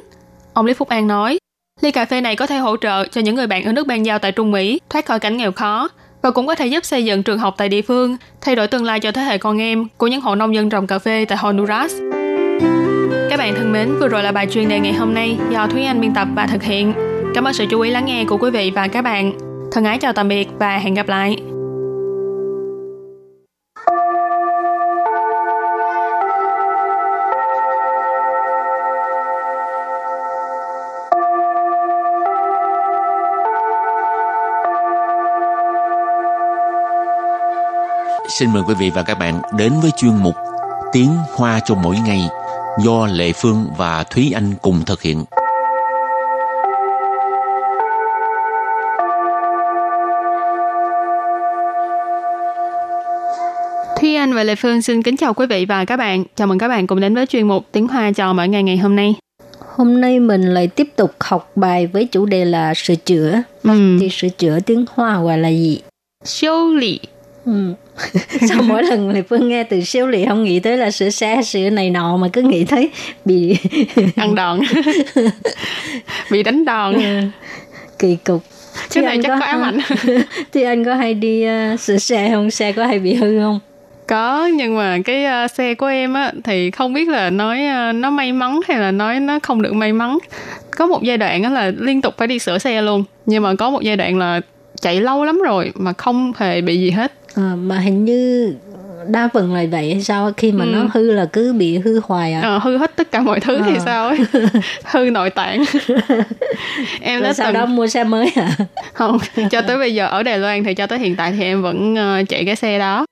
[0.53, 1.37] Ông Lý Phúc An nói,
[1.81, 4.05] ly cà phê này có thể hỗ trợ cho những người bạn ở nước ban
[4.05, 5.89] giao tại Trung Mỹ thoát khỏi cảnh nghèo khó,
[6.21, 8.83] và cũng có thể giúp xây dựng trường học tại địa phương, thay đổi tương
[8.83, 11.37] lai cho thế hệ con em của những hộ nông dân trồng cà phê tại
[11.37, 11.93] Honduras.
[13.29, 15.83] Các bạn thân mến, vừa rồi là bài chuyên đề ngày hôm nay do Thúy
[15.83, 16.93] Anh biên tập và thực hiện.
[17.35, 19.33] Cảm ơn sự chú ý lắng nghe của quý vị và các bạn.
[19.71, 21.37] Thân ái chào tạm biệt và hẹn gặp lại.
[38.39, 40.35] Xin mời quý vị và các bạn đến với chuyên mục
[40.91, 42.21] Tiếng Hoa cho mỗi ngày
[42.83, 45.25] do Lệ Phương và Thúy Anh cùng thực hiện.
[53.99, 56.23] Thúy Anh và Lệ Phương xin kính chào quý vị và các bạn.
[56.35, 58.77] Chào mừng các bạn cùng đến với chuyên mục Tiếng Hoa cho mỗi ngày ngày
[58.77, 59.15] hôm nay.
[59.75, 63.41] Hôm nay mình lại tiếp tục học bài với chủ đề là sửa chữa.
[63.63, 63.97] Ừ.
[63.99, 65.81] Thì sửa chữa tiếng Hoa gọi là gì?
[66.23, 66.99] Siêu lì.
[67.45, 67.73] Ừ.
[68.49, 71.41] Sao mỗi lần lại Phương nghe từ siêu lì không nghĩ tới là sửa xe,
[71.45, 72.89] sửa này nọ mà cứ nghĩ thấy
[73.25, 73.57] bị
[74.15, 74.59] Ăn đòn.
[76.31, 76.93] Bị đánh đòn.
[76.93, 77.21] Ừ.
[77.99, 78.43] kỳ cục.
[78.93, 79.79] Cái này chắc có ám ảnh.
[80.53, 82.51] thì anh có hay đi uh, sửa xe không?
[82.51, 83.59] Xe có hay bị hư không?
[84.07, 87.95] Có, nhưng mà cái uh, xe của em á thì không biết là nói uh,
[87.95, 90.17] nó may mắn hay là nói nó không được may mắn.
[90.71, 93.55] Có một giai đoạn á là liên tục phải đi sửa xe luôn, nhưng mà
[93.55, 94.41] có một giai đoạn là
[94.81, 97.13] chạy lâu lắm rồi mà không hề bị gì hết.
[97.35, 98.53] À, mà hình như
[99.07, 100.69] đa phần là vậy hay sao khi mà Ừ.
[100.73, 102.41] nó hư là cứ bị hư hoài à?
[102.41, 103.81] Ờ, hư hết tất cả mọi thứ thì Ờ.
[103.85, 104.17] sao ấy?
[104.85, 105.63] Hư nội tạng.
[107.01, 108.57] Em rồi đã sau từng đó mua xe mới à
[108.93, 109.17] không
[109.51, 111.95] cho tới bây giờ ở Đài Loan thì cho tới hiện tại thì em vẫn
[112.29, 113.05] chạy cái xe đó.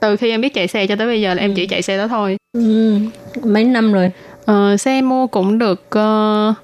[0.00, 1.98] Từ khi em biết chạy xe cho tới bây giờ là em chỉ chạy xe
[1.98, 2.36] đó thôi.
[2.52, 2.94] Ừ,
[3.44, 4.10] mấy năm rồi?
[4.44, 6.54] Ờ, xe mua cũng được uh,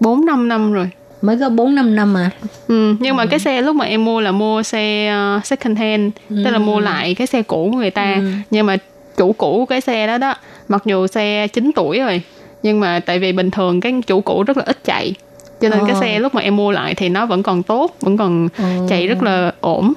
[0.00, 0.90] 4 5 năm rồi
[1.22, 2.30] mới có 4 5 năm à
[2.68, 6.12] Ừ, nhưng mà cái xe lúc mà em mua là mua xe ờ, second hand
[6.44, 8.22] tức là mua lại cái xe cũ của người ta Ừ.
[8.50, 8.76] nhưng mà
[9.16, 10.34] chủ cũ của cái xe đó đó
[10.68, 12.22] mặc dù xe 9 tuổi rồi
[12.62, 15.14] nhưng mà tại vì bình thường cái chủ cũ rất là ít chạy
[15.60, 16.00] cho nên cái Ờ.
[16.00, 18.64] xe lúc mà em mua lại thì nó vẫn còn tốt vẫn còn Ờ.
[18.88, 19.92] chạy rất là ổn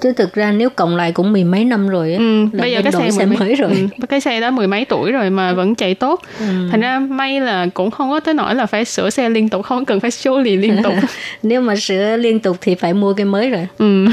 [0.00, 2.80] chứ thực ra nếu cộng lại cũng mười mấy năm rồi ấy, ừ, bây giờ
[2.82, 3.70] cái xe, xe mấy, mới rồi.
[3.70, 6.22] ừ, cái xe đó mười mấy tuổi rồi mà vẫn chạy tốt.
[6.38, 6.44] Ừ.
[6.70, 9.64] thành ra may là cũng không có tới nỗi là phải sửa xe liên tục
[9.64, 10.94] không cần phải 修 lý liên tục.
[11.42, 13.68] Nếu mà sửa liên tục thì phải mua cái mới rồi.
[13.78, 14.06] Ừ.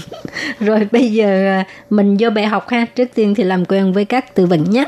[0.60, 2.86] rồi bây giờ à, mình vô bài học ha.
[2.94, 4.84] Trước tiên thì làm quen với các từ vựng nhé.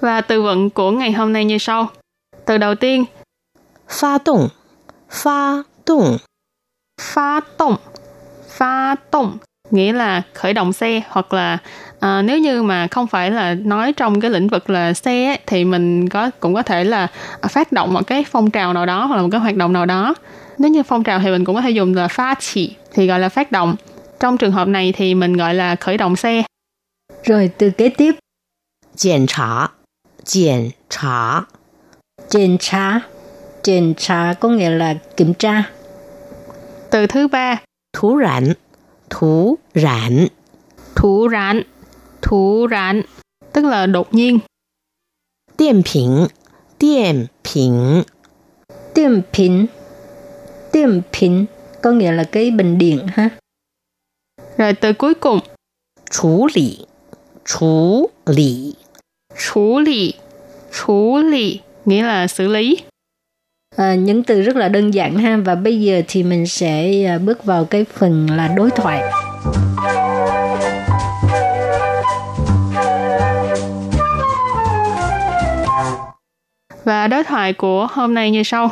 [0.00, 1.88] Và từ vựng của ngày hôm nay như sau.
[2.46, 3.04] Từ đầu tiên
[3.88, 4.48] pha động
[5.10, 6.18] pha động
[7.00, 7.76] pha động
[8.48, 9.38] pha động
[9.70, 11.58] nghĩa là khởi động xe hoặc là
[12.00, 15.38] à, nếu như mà không phải là nói trong cái lĩnh vực là xe ấy,
[15.46, 17.08] thì mình có cũng có thể là
[17.40, 19.72] ờ, phát động một cái phong trào nào đó hoặc là một cái hoạt động
[19.72, 20.14] nào đó.
[20.58, 23.20] Nếu như phong trào thì mình cũng có thể dùng là phá chỉ thì gọi
[23.20, 23.76] là phát động.
[24.20, 26.42] Trong trường hợp này thì mình gọi là khởi động xe.
[27.24, 28.14] Rồi từ kế tiếp.
[29.00, 29.68] Kiểm tra.
[30.32, 31.40] Kiểm tra.
[32.30, 33.00] Kiểm tra.
[33.64, 35.64] Kiểm tra có nghĩa là kiểm tra.
[36.90, 37.56] Từ thứ ba.
[37.92, 38.52] Thú rảnh
[39.10, 40.26] thủ rạn.
[40.96, 41.62] Thủ rạn,
[42.22, 43.02] thủ rạn,
[43.52, 44.38] tức là đột nhiên.
[45.58, 46.26] Điện bình,
[46.80, 48.02] điện bình.
[48.94, 49.66] Điện bình,
[50.72, 51.46] điện bình
[51.82, 53.28] có nghĩa là cái bình điện ha.
[54.58, 55.40] Rồi tới cuối cùng.
[56.10, 56.86] Chủ lý,
[57.44, 58.74] chủ lý.
[59.38, 60.14] Chủ lý,
[60.72, 62.76] chủ lý nghĩa là xử lý.
[63.77, 67.17] à, những từ rất là đơn giản ha và bây giờ thì mình sẽ à,
[67.17, 69.03] bước vào cái phần là đối thoại
[76.83, 78.71] và đối thoại của hôm nay như sau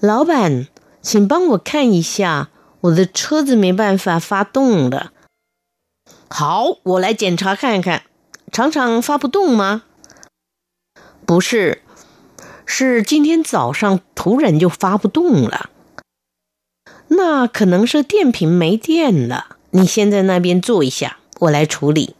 [0.00, 0.66] 老板，
[1.02, 2.48] 请帮我看一下，
[2.82, 5.12] 我的车子没办法发动了。
[6.30, 8.02] 好，我来检查看看，
[8.52, 9.82] 常常发不动吗？
[11.26, 11.81] 不是，
[12.72, 15.70] 是今天早上突然就发不动了。
[17.08, 19.56] 那可能是电瓶没电了。
[19.70, 22.14] 你先在那边坐一下，我来处理。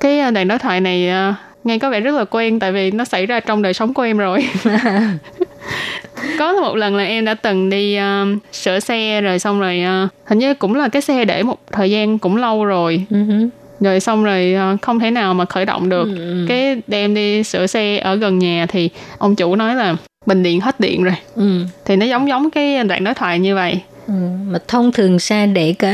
[0.00, 2.90] cái à, đoạn đối thoại này à, nghe có vẻ rất là quen tại vì
[2.90, 4.48] nó xảy ra trong đời sống của em rồi
[6.38, 10.08] có một lần là em đã từng đi à, sửa xe rồi xong rồi à,
[10.24, 13.48] hình như cũng là cái xe để một thời gian cũng lâu rồi Ừ hứ.
[13.83, 16.07] rồi xong rồi à, không thể nào mà khởi động được.
[16.17, 20.43] Ừ, cái đem đi sửa xe ở gần nhà thì ông chủ nói là bình
[20.43, 21.15] điện hết điện rồi.
[21.35, 21.59] Ừ.
[21.85, 23.81] thì nó giống giống cái đoạn đối thoại như vậy.
[24.07, 24.13] Ừ,
[24.47, 25.93] mà thông thường xe để cả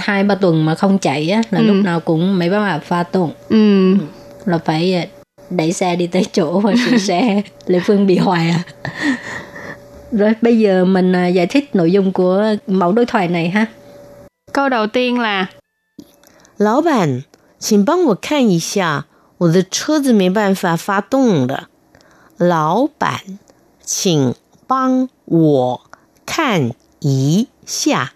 [0.00, 1.64] hai ba tuần mà không chạy á là Ừ.
[1.64, 3.30] lúc nào cũng mấy bác bà pha tuần.
[3.48, 3.94] Ừ.
[4.44, 5.04] Là phải à,
[5.50, 8.60] đẩy xe đi tới chỗ và sửa xe Lệ Phương bị hoài à.
[10.12, 13.66] Rồi bây giờ mình à, giải thích nội dung của mẫu đối thoại này ha.
[14.52, 15.46] Câu đầu tiên là
[16.58, 17.22] 老板，
[17.60, 19.06] 请帮我看一下，
[19.38, 21.68] 我的车子没办法发动了。
[22.36, 23.38] 老板，
[23.80, 24.34] 请
[24.66, 25.80] 帮我
[26.26, 28.12] 看一下，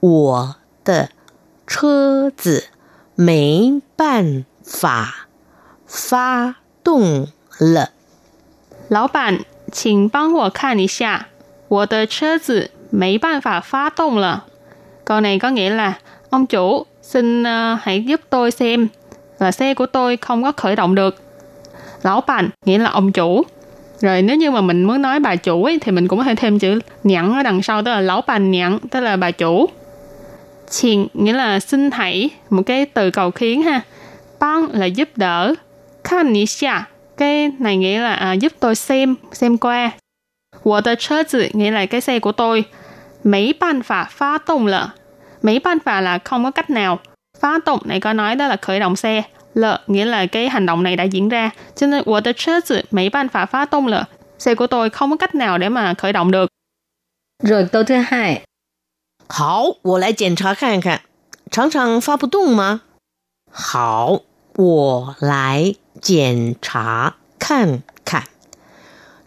[0.00, 1.08] 我的
[1.66, 2.64] 车子
[3.14, 5.28] 没办法
[5.86, 7.92] 发动了。
[8.88, 11.28] 老板，请帮我看一下，
[11.68, 14.44] 我的车子没办法发动了。
[15.06, 15.98] Câu này có nghĩa là
[16.30, 18.88] ông chủ xin ờ, hãy giúp tôi xem
[19.38, 21.22] là xe của tôi không có khởi động được.
[22.02, 23.42] Lão bàn nghĩa là ông chủ.
[24.00, 26.34] Rồi nếu như mà mình muốn nói bà chủ ấy, thì mình cũng có thể
[26.34, 29.68] thêm chữ nhẫn ở đằng sau tức là lão bàn nhẫn tức là bà chủ.
[30.70, 33.80] Chiền nghĩa là xin hãy một cái từ cầu khiến ha.
[34.40, 35.54] băng là giúp đỡ.
[36.04, 36.72] Khan ni xia
[37.16, 39.90] cái này nghĩa là à, giúp tôi xem xem qua.
[40.64, 42.64] Wo de chơ zi nghĩa là cái xe của tôi.
[43.24, 44.88] Mấy bàn phả phá tông lợ
[45.41, 46.99] Mấy ban phả là không có cách nào.
[47.39, 49.23] Phá động này có nói đó là khởi động xe.
[49.53, 51.51] Lợ nghĩa là cái hành động này đã diễn ra.
[51.75, 54.07] Cho nên 我的车子没办法发动了.
[54.39, 56.49] Xe của tôi không có cách nào để mà khởi động được.
[57.43, 58.41] Rồi câu thứ hai,
[59.27, 61.01] 好，我来检查看看，
[61.51, 62.81] 常常发不动吗？
[63.51, 64.21] 好，
[64.55, 68.23] 我来检查看看，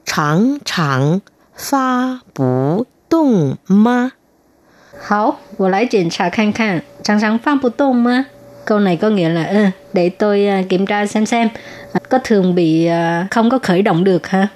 [0.05, 1.21] 常常
[1.55, 4.13] 发不动吗？
[5.01, 8.27] Hảo, 我来检查看看,常常发不动吗?
[8.65, 11.49] Câu này có nghĩa là ừ, để tôi à, kiểm tra xem xem
[11.93, 14.49] à, có thường bị à, không có khởi động được ha.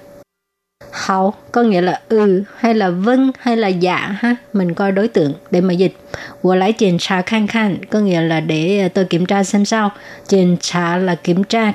[0.91, 4.37] Hảo có nghĩa là ừ hay là vâng hay là dạ ha.
[4.53, 5.97] Mình coi đối tượng để mà dịch.
[6.43, 9.91] 我来检查看看 có nghĩa là để à, tôi kiểm tra xem sao.
[10.29, 11.73] 检查 là kiểm tra.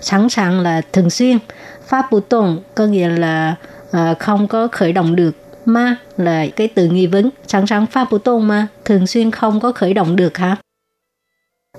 [0.00, 1.38] Sẵn sàng là thường xuyên.
[1.86, 3.54] Pháp bù tồn có nghĩa là
[3.92, 5.36] à, không có khởi động được
[5.66, 9.60] ma là cái từ nghi vấn sẵn sàng pháp bù tôn mà thường xuyên không
[9.60, 10.56] có khởi động được hả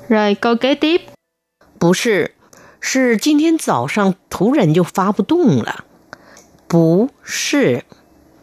[0.09, 1.01] Rồi câu kế tiếp.
[1.79, 2.31] 不是，
[2.79, 5.85] 是今天早上突然就发不动了。
[6.67, 7.83] 不是，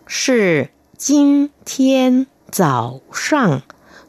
[0.06, 3.62] 是今天早上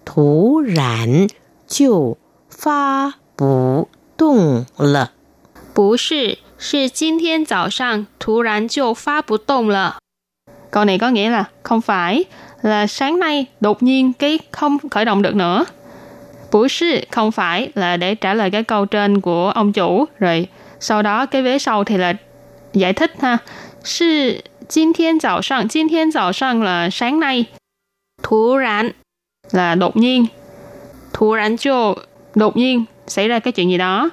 [0.06, 1.28] 突然
[1.68, 2.18] 就
[2.50, 5.12] 发不动了。
[5.74, 9.98] 不是，是今天早上突然就发不动了。
[10.72, 12.24] Câu này có nghĩa là không phải
[12.62, 15.66] là sáng nay đột nhiên cái không khởi động được nữa.
[16.52, 20.48] Bủ sư không phải là để trả lời cái câu trên của ông chủ rồi
[20.80, 22.14] sau đó cái vế sau thì là
[22.74, 23.38] giải thích ha.
[23.84, 27.46] Sư 今天早上今天早上 là sáng nay.
[28.24, 28.92] Thú rán
[29.52, 30.26] là đột nhiên.
[31.14, 31.96] Thú rán cho
[32.36, 34.10] đột nhiên xảy ra cái chuyện gì đó.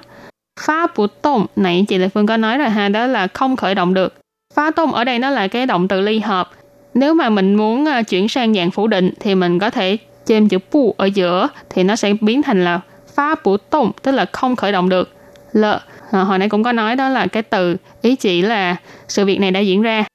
[0.59, 3.75] Phá bù tông này chị Lê Phương có nói rồi ha, đó là không khởi
[3.75, 4.13] động được.
[4.53, 6.49] Phá tông ở đây nó là cái động từ ly hợp.
[6.93, 10.49] Nếu mà mình muốn uh, chuyển sang dạng phủ định thì mình có thể chêm
[10.49, 12.81] chữ pu ở giữa thì nó sẽ biến thành là
[13.15, 15.09] phá bù tông, tức là không khởi động được.
[15.51, 18.75] Lợ, à, hồi nãy cũng có nói đó là cái từ ý chỉ là
[19.07, 20.05] sự việc này đã diễn ra.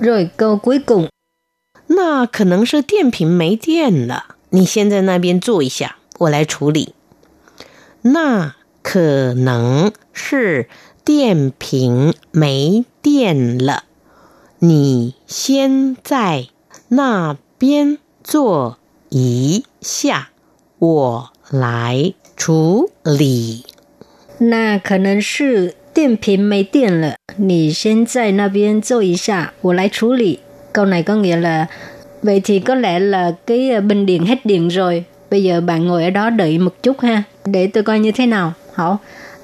[0.00, 1.08] rồi câu cuối cùng
[1.86, 6.94] 那可能是电瓶没电了，你先在那边坐一下，我来处理。
[8.02, 10.68] 那可能是
[11.06, 13.84] 电瓶没电了，
[14.60, 16.46] 你先在
[16.88, 20.28] 那边坐一下，
[20.78, 23.64] 我来处理。
[24.38, 30.38] 那可能是电瓶没电了，你先在那边坐一下，我来处理。
[30.72, 31.66] Câu này có nghĩa là
[32.22, 35.04] vậy thì có lẽ là cái ờ, bình điện hết điện rồi.
[35.30, 38.26] Bây giờ bạn ngồi ở đó đợi một chút ha, để tôi coi như thế
[38.26, 38.52] nào.
[38.74, 39.00] Hảo.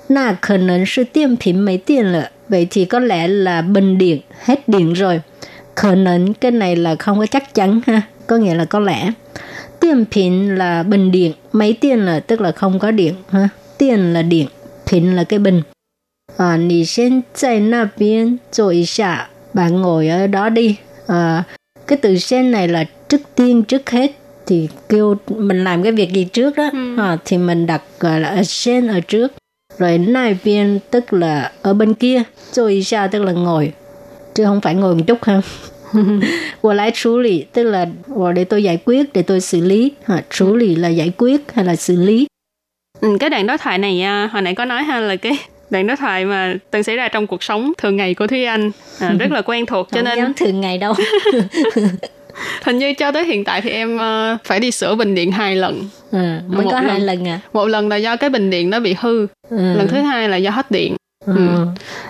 [0.09, 2.31] Na khả năng sư tiêm phím mấy tiền了.
[2.48, 5.20] Vậy thì có lẽ là bình điện hết điện rồi.
[5.76, 9.12] Khả năng cái này là không có chắc chắn ha, có nghĩa là có lẽ.
[9.81, 13.48] Tiêm phím là bình điện, mấy tiền là tức là không có điện ha.
[13.78, 14.46] Tiền là điện,
[14.87, 15.62] phím là cái bình.
[16.37, 20.76] À, 你先在那边坐一下, bạn ngồi ở đó đi.
[21.07, 21.44] À,
[21.87, 24.12] cái từ sen này là trước tiên trước hết
[24.46, 26.96] thì kêu mình làm cái việc gì trước đó Ừ.
[26.98, 29.33] à, thì mình đặt gọi là ở sen ở trước
[29.77, 33.71] rồi nai biên tức là ở bên kia rồi xa tức là ngồi.
[34.36, 35.41] Chứ không phải ngồi một chút ha.
[36.62, 39.91] Của lại xử lý tức là "Ủa, để tôi giải quyết để tôi xử lý.
[40.05, 42.27] À, xử lý là giải quyết hay là xử lý?
[43.01, 45.38] Ừ, cái đoạn đối thoại này à, hồi nãy có nói ha là cái
[45.69, 48.71] đoạn đối thoại mà từng xảy ra trong cuộc sống thường ngày của Thúy Anh
[48.99, 50.93] à, rất là quen thuộc cho không nên dám thường ngày đâu
[52.63, 55.56] hình như cho tới hiện tại thì em ờ, phải đi sửa bình điện hai
[55.56, 57.02] lần à, mới Một có hai lần.
[57.02, 59.58] lần à một lần là do cái bình điện nó bị hư ừ.
[59.58, 61.34] lần thứ hai là do hết điện Ừ.
[61.36, 61.65] ừ.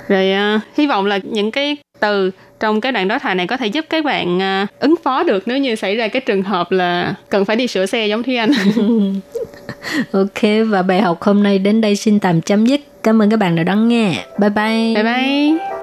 [0.08, 3.58] Rồi uh, hy vọng là những cái từ trong cái đoạn đối thoại này có
[3.58, 6.72] thể giúp các bạn uh, ứng phó được nếu như xảy ra cái trường hợp
[6.72, 8.52] là cần phải đi sửa xe giống Thúy Anh.
[10.12, 12.82] ok và bài học hôm nay đến đây xin tạm chấm dứt.
[13.04, 14.26] Cảm ơn các bạn đã đón nghe.
[14.40, 14.96] Bye bye.
[14.96, 15.83] Bye bye.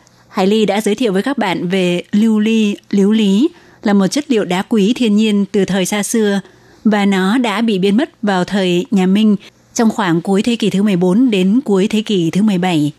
[0.31, 3.49] Hải Ly đã giới thiệu với các bạn về lưu ly, liếu lý
[3.83, 6.39] là một chất liệu đá quý thiên nhiên từ thời xa xưa
[6.83, 9.35] và nó đã bị biến mất vào thời nhà Minh
[9.73, 12.91] trong khoảng cuối thế kỷ thứ 14 đến cuối thế kỷ thứ 17.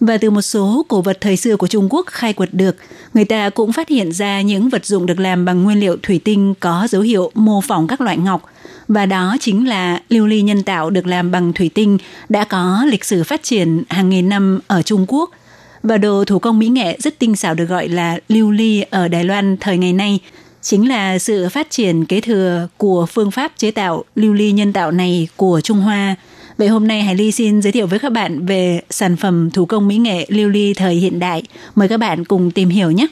[0.00, 2.76] Và từ một số cổ vật thời xưa của Trung Quốc khai quật được,
[3.14, 6.20] người ta cũng phát hiện ra những vật dụng được làm bằng nguyên liệu thủy
[6.24, 8.42] tinh có dấu hiệu mô phỏng các loại ngọc.
[8.88, 12.84] Và đó chính là lưu ly nhân tạo được làm bằng thủy tinh đã có
[12.90, 15.30] lịch sử phát triển hàng nghìn năm ở Trung Quốc–
[15.88, 19.08] và đồ thủ công mỹ nghệ rất tinh xảo được gọi là lưu ly ở
[19.08, 20.18] Đài Loan thời ngày nay,
[20.62, 24.72] chính là sự phát triển kế thừa của phương pháp chế tạo lưu ly nhân
[24.72, 26.16] tạo này của Trung Hoa.
[26.58, 29.66] Vậy hôm nay Hải Ly xin giới thiệu với các bạn về sản phẩm thủ
[29.66, 31.42] công mỹ nghệ lưu ly thời hiện đại.
[31.74, 33.06] Mời các bạn cùng tìm hiểu nhé.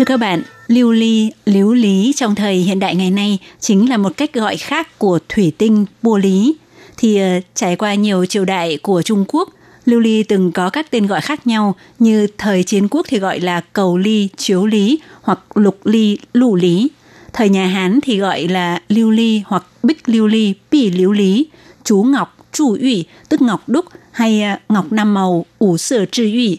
[0.00, 3.96] Thưa các bạn, lưu ly, liếu lý trong thời hiện đại ngày nay chính là
[3.96, 6.54] một cách gọi khác của thủy tinh, bua lý.
[6.96, 9.48] Thì uh, trải qua nhiều triều đại của Trung Quốc,
[9.84, 13.40] lưu ly từng có các tên gọi khác nhau như thời chiến quốc thì gọi
[13.40, 16.88] là cầu ly, chiếu lý hoặc lục ly, lũ lý.
[17.32, 21.46] Thời nhà Hán thì gọi là lưu ly hoặc bích lưu ly, bỉ lưu lý,
[21.84, 26.22] chú ngọc, chủ ủy, tức ngọc đúc hay uh, ngọc năm màu, ủ sở trư
[26.22, 26.58] ủy.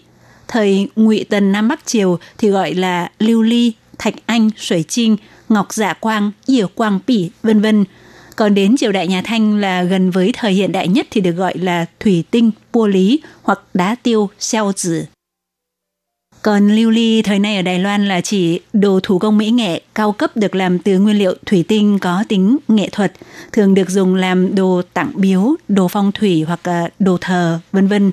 [0.51, 5.17] Thời Ngụy Tần Nam Bắc Triều thì gọi là lưu ly, thạch anh, 水 trinh,
[5.49, 7.85] ngọc dạ quang, ỉa quang bỉ, vân vân.
[8.35, 11.31] Còn đến triều đại nhà Thanh là gần với thời hiện đại nhất thì được
[11.31, 15.05] gọi là thủy tinh, bua lý hoặc đá tiêu, xeo tử.
[16.41, 19.81] Còn lưu ly thời nay ở Đài Loan là chỉ đồ thủ công mỹ nghệ
[19.95, 23.13] cao cấp được làm từ nguyên liệu thủy tinh có tính nghệ thuật,
[23.51, 27.87] thường được dùng làm đồ tặng biếu, đồ phong thủy hoặc à, đồ thờ, vân
[27.87, 28.11] vân.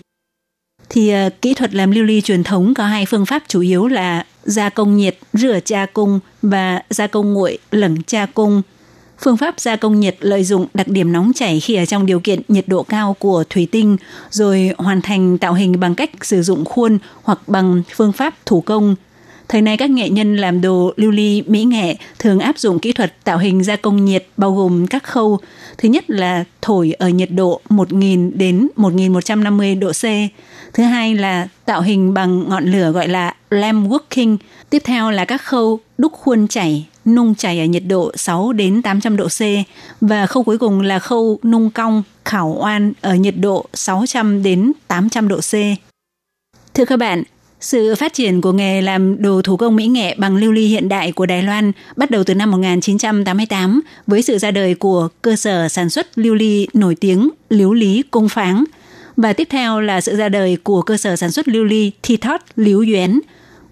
[0.90, 3.86] Thì uh, kỹ thuật làm lưu ly truyền thống có hai phương pháp chủ yếu
[3.86, 8.62] là gia công nhiệt, rửa cha cung và gia công nguội, lẩn cha cung.
[9.20, 12.20] Phương pháp gia công nhiệt lợi dụng đặc điểm nóng chảy khi ở trong điều
[12.20, 13.96] kiện nhiệt độ cao của thủy tinh,
[14.30, 18.60] rồi hoàn thành tạo hình bằng cách sử dụng khuôn hoặc bằng phương pháp thủ
[18.60, 18.96] công.
[19.48, 22.92] Thời nay các nghệ nhân làm đồ lưu ly mỹ nghệ thường áp dụng kỹ
[22.92, 25.38] thuật tạo hình gia công nhiệt bao gồm các khâu.
[25.78, 30.04] Thứ nhất là thổi ở nhiệt độ 1000 đến 1150 độ C.
[30.74, 34.36] Thứ hai là tạo hình bằng ngọn lửa gọi là lamp working.
[34.70, 38.82] Tiếp theo là các khâu đúc khuôn chảy, nung chảy ở nhiệt độ 6 đến
[38.82, 39.40] 800 độ C
[40.00, 44.72] và khâu cuối cùng là khâu nung cong, khảo oan ở nhiệt độ 600 đến
[44.88, 45.52] 800 độ C.
[46.74, 47.22] Thưa các bạn,
[47.60, 50.88] sự phát triển của nghề làm đồ thủ công mỹ nghệ bằng lưu ly hiện
[50.88, 55.36] đại của Đài Loan bắt đầu từ năm 1988 với sự ra đời của cơ
[55.36, 58.64] sở sản xuất lưu ly nổi tiếng Liếu Lý Công Pháng–
[59.18, 62.40] và tiếp theo là sự ra đời của cơ sở sản xuất lưu ly Thithot
[62.56, 63.20] Liếu Yuán.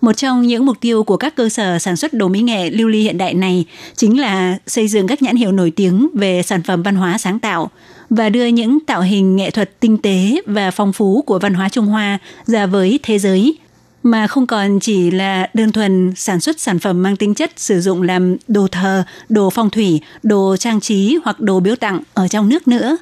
[0.00, 2.88] Một trong những mục tiêu của các cơ sở sản xuất đồ mỹ nghệ lưu
[2.88, 3.64] ly hiện đại này
[3.96, 7.38] chính là xây dựng các nhãn hiệu nổi tiếng về sản phẩm văn hóa sáng
[7.38, 7.70] tạo
[8.10, 11.68] và đưa những tạo hình nghệ thuật tinh tế và phong phú của văn hóa
[11.68, 13.58] Trung Hoa ra với thế giới
[14.02, 17.80] mà không còn chỉ là đơn thuần sản xuất sản phẩm mang tính chất sử
[17.80, 22.28] dụng làm đồ thờ, đồ phong thủy, đồ trang trí hoặc đồ biếu tặng ở
[22.28, 22.96] trong nước nữa.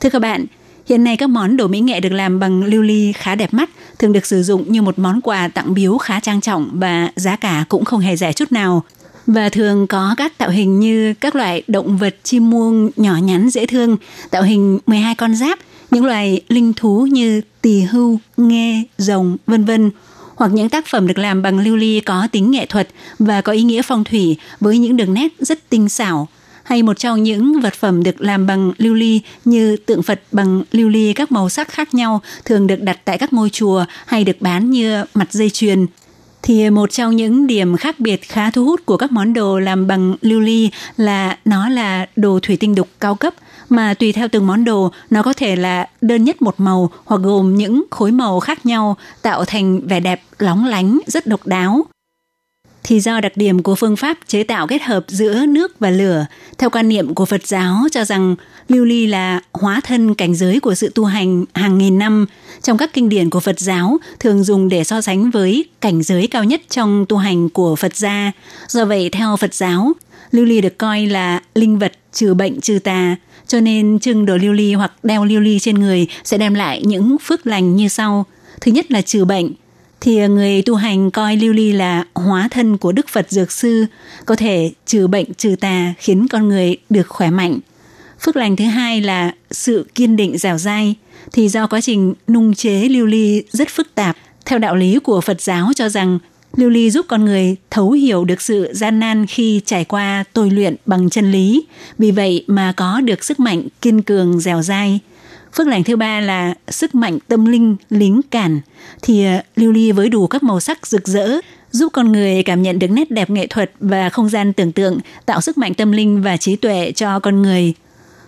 [0.00, 0.46] Thưa các bạn,
[0.88, 3.70] Hiện nay các món đồ mỹ nghệ được làm bằng lưu ly khá đẹp mắt,
[3.98, 7.36] thường được sử dụng như một món quà tặng biếu khá trang trọng và giá
[7.36, 8.82] cả cũng không hề rẻ chút nào.
[9.26, 13.50] Và thường có các tạo hình như các loại động vật chim muông nhỏ nhắn
[13.50, 13.96] dễ thương,
[14.30, 15.58] tạo hình 12 con giáp,
[15.90, 19.90] những loài linh thú như tỳ hưu, nghe, rồng, vân vân
[20.36, 23.52] hoặc những tác phẩm được làm bằng lưu ly có tính nghệ thuật và có
[23.52, 26.28] ý nghĩa phong thủy với những đường nét rất tinh xảo
[26.66, 30.62] hay một trong những vật phẩm được làm bằng lưu ly như tượng Phật bằng
[30.72, 34.24] lưu ly các màu sắc khác nhau thường được đặt tại các ngôi chùa hay
[34.24, 35.86] được bán như mặt dây chuyền.
[36.42, 39.86] Thì một trong những điểm khác biệt khá thu hút của các món đồ làm
[39.86, 43.34] bằng lưu ly là nó là đồ thủy tinh đục cao cấp,
[43.68, 47.20] mà tùy theo từng món đồ, nó có thể là đơn nhất một màu hoặc
[47.22, 51.86] gồm những khối màu khác nhau, tạo thành vẻ đẹp lóng lánh, rất độc đáo
[52.86, 56.26] thì do đặc điểm của phương pháp chế tạo kết hợp giữa nước và lửa,
[56.58, 58.36] theo quan niệm của Phật giáo cho rằng
[58.68, 62.26] lưu ly là hóa thân cảnh giới của sự tu hành hàng nghìn năm
[62.62, 66.26] trong các kinh điển của Phật giáo thường dùng để so sánh với cảnh giới
[66.26, 68.32] cao nhất trong tu hành của Phật gia.
[68.68, 69.92] Do vậy theo Phật giáo,
[70.30, 73.16] lưu ly được coi là linh vật trừ bệnh trừ tà,
[73.46, 76.82] cho nên trưng đồ lưu ly hoặc đeo lưu ly trên người sẽ đem lại
[76.84, 78.26] những phước lành như sau.
[78.60, 79.52] Thứ nhất là trừ bệnh,
[80.00, 83.52] thì à, người tu hành coi lưu ly là hóa thân của Đức Phật Dược
[83.52, 83.86] Sư,
[84.26, 87.58] có thể trừ bệnh trừ tà khiến con người được khỏe mạnh.
[88.20, 90.94] Phước lành thứ hai là sự kiên định dẻo dai,
[91.32, 95.20] thì do quá trình nung chế lưu ly rất phức tạp, theo đạo lý của
[95.20, 96.18] Phật giáo cho rằng
[96.56, 100.50] lưu ly giúp con người thấu hiểu được sự gian nan khi trải qua tôi
[100.50, 101.66] luyện bằng chân lý,
[101.98, 105.00] vì vậy mà có được sức mạnh kiên cường dẻo dai.
[105.56, 108.60] Phước lành thứ ba là sức mạnh tâm linh lính cản.
[109.02, 111.30] Thì ờ, lưu ly với đủ các màu sắc rực rỡ
[111.70, 114.98] giúp con người cảm nhận được nét đẹp nghệ thuật và không gian tưởng tượng,
[115.26, 117.74] tạo sức mạnh tâm linh và trí tuệ cho con người.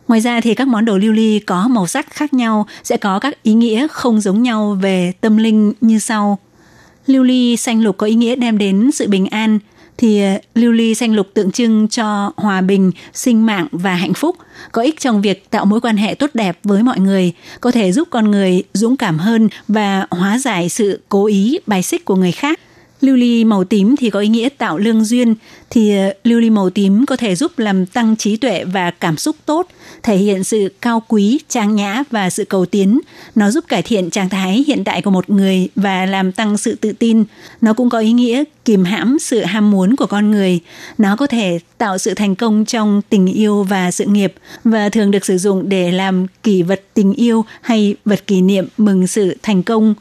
[0.08, 3.18] Ngoài ra thì các món đồ lưu ly có màu sắc khác nhau sẽ có
[3.18, 6.38] các ý nghĩa không giống nhau về tâm linh như sau.
[7.06, 9.58] Lưu ly xanh lục có ý nghĩa đem đến sự bình an,
[9.98, 14.14] thì ờ, lưu ly xanh lục tượng trưng cho hòa bình, sinh mạng và hạnh
[14.14, 14.36] phúc,
[14.72, 17.92] có ích trong việc tạo mối quan hệ tốt đẹp với mọi người, có thể
[17.92, 22.16] giúp con người dũng cảm hơn và hóa giải sự cố ý bài xích của
[22.16, 22.60] người khác.
[23.00, 25.34] Lưu ly màu tím thì có ý nghĩa tạo lương duyên,
[25.70, 29.16] thì ờ, lưu ly màu tím có thể giúp làm tăng trí tuệ và cảm
[29.16, 29.68] xúc tốt,
[30.02, 33.00] thể hiện sự cao quý, trang nhã và sự cầu tiến.
[33.34, 36.74] Nó giúp cải thiện trạng thái hiện tại của một người và làm tăng sự
[36.74, 37.24] tự tin.
[37.60, 40.60] Nó cũng có ý nghĩa kìm hãm sự ham muốn của con người.
[40.98, 44.34] Nó có thể tạo sự thành công trong tình yêu và sự nghiệp
[44.64, 48.68] và thường được sử dụng để làm kỷ vật tình yêu hay vật kỷ niệm
[48.78, 49.94] mừng sự thành công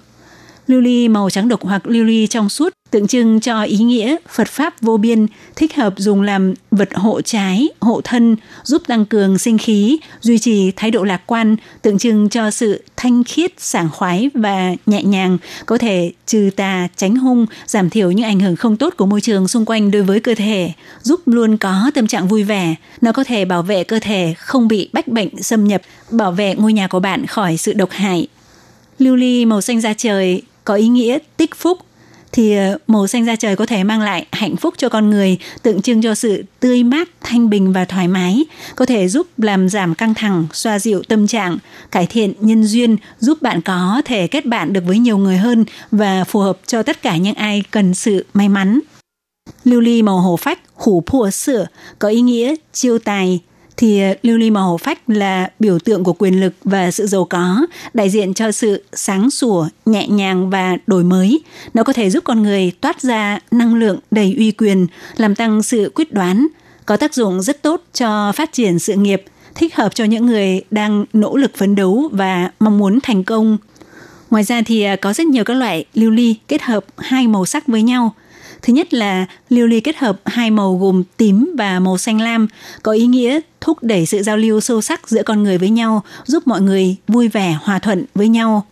[0.67, 4.15] lưu ly màu trắng đục hoặc lưu ly trong suốt tượng trưng cho ý nghĩa
[4.29, 9.05] Phật Pháp vô biên, thích hợp dùng làm vật hộ trái, hộ thân, giúp tăng
[9.05, 13.51] cường sinh khí, duy trì thái độ lạc quan, tượng trưng cho sự thanh khiết,
[13.57, 18.39] sảng khoái và nhẹ nhàng, có thể trừ tà, tránh hung, giảm thiểu những ảnh
[18.39, 21.91] hưởng không tốt của môi trường xung quanh đối với cơ thể, giúp luôn có
[21.93, 22.75] tâm trạng vui vẻ.
[23.01, 26.55] Nó có thể bảo vệ cơ thể không bị bách bệnh xâm nhập, bảo vệ
[26.55, 28.27] ngôi nhà của bạn khỏi sự độc hại.
[28.99, 31.77] Lưu ly màu xanh da trời có ý nghĩa tích phúc
[32.31, 35.37] thì ờ, màu xanh da trời có thể mang lại hạnh phúc cho con người,
[35.63, 38.45] tượng trưng cho sự tươi mát, thanh bình và thoải mái,
[38.75, 41.57] có thể giúp làm giảm căng thẳng, xoa dịu tâm trạng,
[41.91, 45.65] cải thiện nhân duyên, giúp bạn có thể kết bạn được với nhiều người hơn
[45.91, 48.79] và phù hợp cho tất cả những ai cần sự may mắn.
[49.63, 51.67] Lưu ly màu hổ phách, hủ phùa sữa,
[51.99, 53.39] có ý nghĩa chiêu tài,
[53.77, 57.25] thì ờ, lưu ly màu phách là biểu tượng của quyền lực và sự giàu
[57.25, 61.41] có, đại diện cho sự sáng sủa, nhẹ nhàng và đổi mới.
[61.73, 65.63] Nó có thể giúp con người toát ra năng lượng đầy uy quyền, làm tăng
[65.63, 66.47] sự quyết đoán,
[66.85, 69.23] có tác dụng rất tốt cho phát triển sự nghiệp,
[69.55, 73.57] thích hợp cho những người đang nỗ lực phấn đấu và mong muốn thành công.
[74.29, 77.45] Ngoài ra thì ờ, có rất nhiều các loại lưu ly kết hợp hai màu
[77.45, 78.13] sắc với nhau–
[78.61, 82.47] Thứ nhất là lưu ly kết hợp hai màu gồm tím và màu xanh lam,
[82.83, 86.03] có ý nghĩa thúc đẩy sự giao lưu sâu sắc giữa con người với nhau,
[86.25, 88.65] giúp mọi người vui vẻ, hòa thuận với nhau.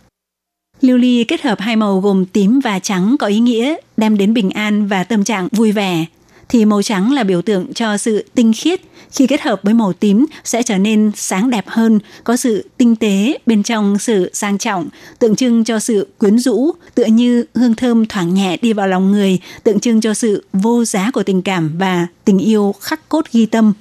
[0.80, 4.34] Lưu ly kết hợp hai màu gồm tím và trắng có ý nghĩa đem đến
[4.34, 6.06] bình an và tâm trạng vui vẻ
[6.48, 8.80] thì màu trắng là biểu tượng cho sự tinh khiết,
[9.12, 12.96] khi kết hợp với màu tím sẽ trở nên sáng đẹp hơn, có sự tinh
[12.96, 14.88] tế bên trong sự sang trọng,
[15.18, 19.12] tượng trưng cho sự quyến rũ, tựa như hương thơm thoảng nhẹ đi vào lòng
[19.12, 23.24] người, tượng trưng cho sự vô giá của tình cảm và tình yêu khắc cốt
[23.32, 23.72] ghi tâm.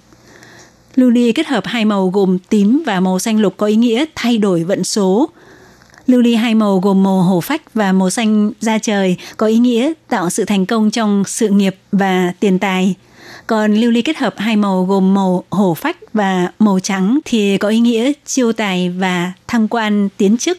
[0.95, 4.05] Lưu ly kết hợp hai màu gồm tím và màu xanh lục có ý nghĩa
[4.15, 5.29] thay đổi vận số,
[6.07, 9.57] Lưu ly hai màu gồm màu hổ phách và màu xanh da trời có ý
[9.57, 12.95] nghĩa tạo sự thành công trong sự nghiệp và tiền tài.
[13.47, 17.57] Còn lưu ly kết hợp hai màu gồm màu hổ phách và màu trắng thì
[17.57, 20.57] có ý nghĩa chiêu tài và thăng quan tiến chức.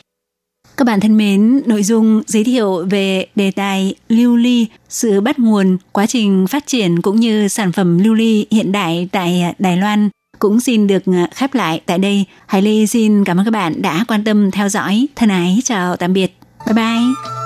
[0.77, 5.39] Các bạn thân mến, nội dung giới thiệu về đề tài lưu ly, sự bắt
[5.39, 9.77] nguồn, quá trình phát triển cũng như sản phẩm lưu ly hiện đại tại Đài
[9.77, 12.25] Loan cũng xin được ờ, khép lại tại đây.
[12.47, 15.07] Hải Ly xin cảm ơn các bạn đã quan tâm theo dõi.
[15.17, 16.39] Thân ái, chào tạm biệt.
[16.67, 17.46] Bye bye.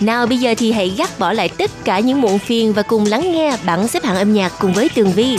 [0.00, 3.06] Nào bây giờ thì hãy gác bỏ lại tất cả những muộn phiền và cùng
[3.06, 5.38] lắng nghe bảng xếp hạng âm nhạc cùng với Tường Vi.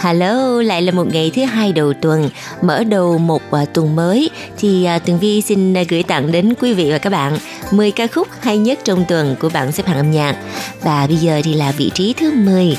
[0.00, 2.30] Hello, lại là một ngày thứ hai đầu tuần,
[2.62, 6.54] mở đầu một uh, tuần mới thì uh, Tường Vi xin uh, gửi tặng đến
[6.60, 7.38] quý vị và các bạn
[7.70, 10.36] 10 ca khúc hay nhất trong tuần của bảng xếp hạng âm nhạc.
[10.82, 12.76] Và bây giờ thì là vị trí thứ 10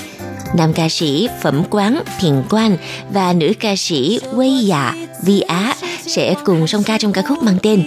[0.54, 2.76] nam ca sĩ Phẩm Quán Thiền Quan
[3.10, 5.74] và nữ ca sĩ Wei Dạ Vi Á
[6.06, 7.82] sẽ cùng song ca trong ca khúc mang tên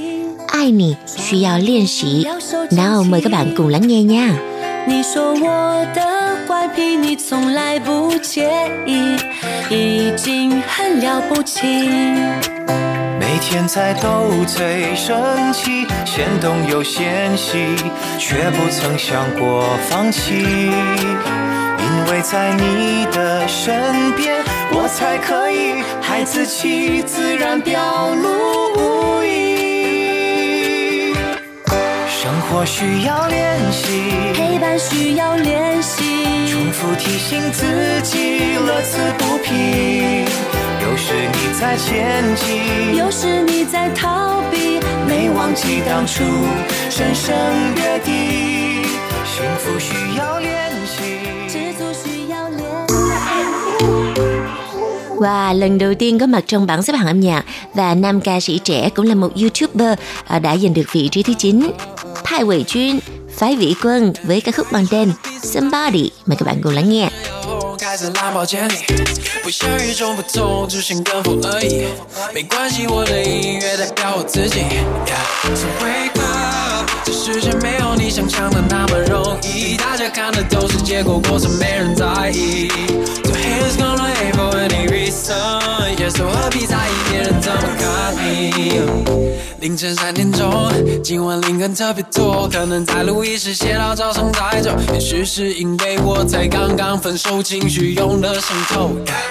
[0.48, 2.26] Ai Nì Suy Yào Liên Sĩ.
[2.72, 4.36] Nào mời các bạn cùng lắng nghe nha.
[4.86, 8.50] 你说我的怪癖你从来不介
[8.86, 9.16] 意，
[9.70, 11.62] 已经很了不起。
[13.18, 17.76] 每天在斗嘴生气，先动又嫌弃，
[18.20, 20.44] 却不曾想过放弃。
[22.09, 24.43] 因为在你的身边，
[24.73, 27.79] 我才可以孩子气，自然表
[28.15, 31.13] 露无遗。
[32.09, 40.25] 生活需要练习，陪伴需要练习，重复提醒自己，乐此不疲。
[40.81, 46.25] 有时你在前进，有时你在逃避，没忘记当初
[46.89, 47.37] 深深
[47.77, 48.83] 约定。
[49.27, 50.73] 幸福需要练
[55.18, 58.40] Wow, lần đầu tiên có mặt trong bảng xếp hạng âm nhạc và nam ca
[58.40, 61.72] sĩ trẻ cũng là một YouTuber à, đã giành được vị trí thứ 9.
[62.24, 63.00] Thái Huệ Chuyên,
[63.38, 65.12] Phái Vĩ Quân với ca khúc mang tên
[65.44, 66.12] Somebody.
[66.26, 67.10] Mời các bạn cùng lắng nghe.
[67.80, 68.76] 开在蓝宝坚里，
[69.44, 71.86] 不想与众不同，只想跟风而已。
[72.34, 74.62] 没关系，我的音乐代表我自己。
[75.06, 75.56] Yeah.
[75.56, 82.70] So wake up，这世界没有你想象的那么容易，大家看的都是结果，过程没人在意。
[83.26, 84.38] So haters gonna hate
[84.69, 88.83] For any reason，yeah, so 何必在意别人怎么看你？
[89.61, 90.71] 凌晨三点钟，
[91.03, 98.91] 今晚灵感特别多，可能在录音室写到早上太久，也许是因为我才刚刚分手，情绪涌了上头。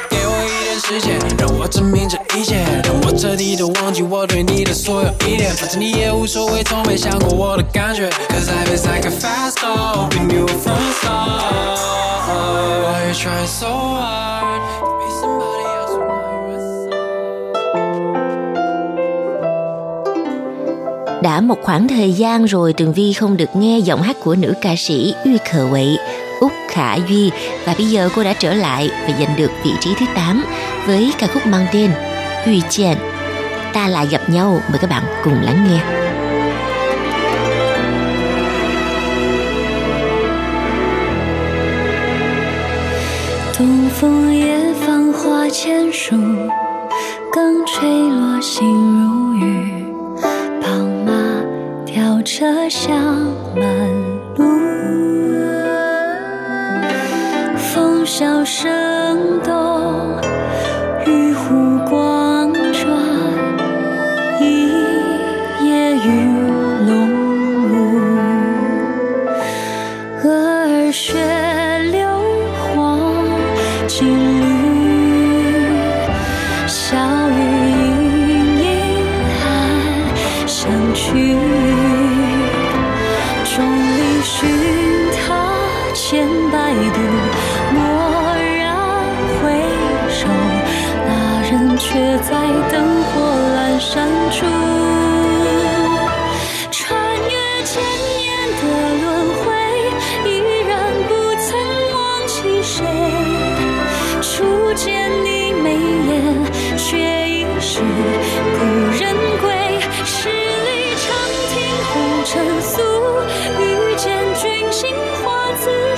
[0.10, 8.10] 给我一点时间，让我证明这一切，让我彻底的忘记我对你的所有依恋，反正你也无所谓，从没想过我的感觉。
[8.30, 11.80] Cause life is like a fast car, we knew from start.
[12.28, 14.67] Why you trying so hard?
[21.27, 24.55] Đã một khoảng thời gian rồi Tường Vi không được nghe giọng hát của nữ
[24.61, 25.99] ca sĩ Uy Khờ Quậy,
[26.41, 27.31] Úc Khả Duy
[27.65, 30.45] và bây giờ cô đã trở lại và giành được vị trí thứ 8
[30.87, 31.91] với ca khúc mang tên
[32.45, 32.99] Huy Chien.
[33.73, 35.81] Ta lại gặp nhau, mời các bạn cùng lắng nghe.
[43.55, 46.17] 东风夜放花千树，
[47.31, 49.76] 更吹落星如雨。
[52.30, 52.94] 车厢
[53.56, 53.66] 满
[54.36, 54.44] 路，
[57.56, 58.70] 风萧声
[59.46, 60.17] 动，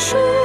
[0.09, 0.38] 树。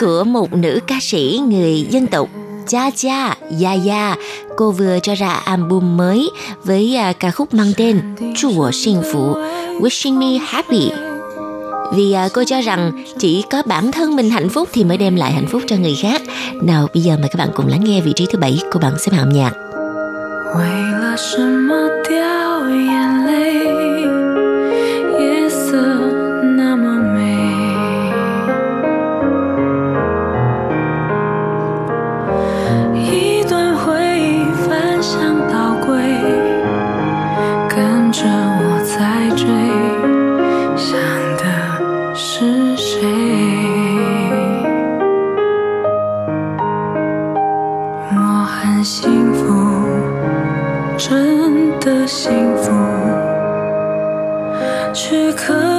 [0.00, 2.28] của một nữ ca sĩ người dân tộc
[2.68, 4.16] Cha Cha Yaya.
[4.56, 6.30] Cô vừa cho ra album mới
[6.64, 8.00] với à, ca khúc mang tên
[8.34, 9.36] 祝我幸福
[9.80, 10.90] Wishing Me Happy.
[11.94, 15.16] Vì à, cô cho rằng chỉ có bản thân mình hạnh phúc thì mới đem
[15.16, 16.22] lại hạnh phúc cho người khác.
[16.62, 18.98] Nào bây giờ mời các bạn cùng lắng nghe vị trí thứ bảy của bảng
[18.98, 19.52] xếp hạng âm nhạc.
[20.54, 22.16] 为了什么掉
[22.70, 23.21] 眼泪？
[23.22, 23.22] 泪？
[49.03, 49.43] 幸福。
[50.97, 52.71] 真的幸福，
[54.93, 55.72] 却可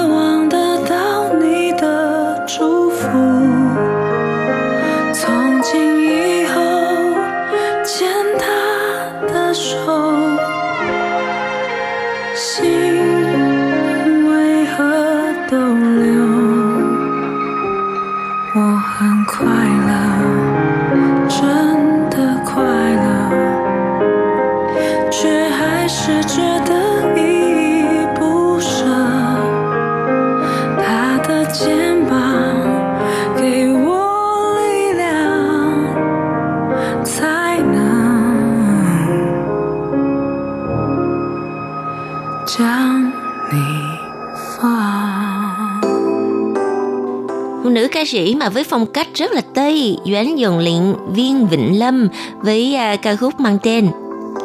[48.44, 53.02] mà với phong cách rất là Tây, Doãn Dồn Lịnh, Viên Vịnh Lâm với uh,
[53.02, 53.88] ca khúc mang tên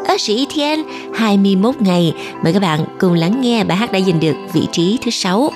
[0.07, 0.83] Ơ sĩ Thiên
[1.13, 2.13] 21 ngày.
[2.43, 5.51] Mời các bạn cùng lắng nghe bài hát đã giành được vị trí thứ 6.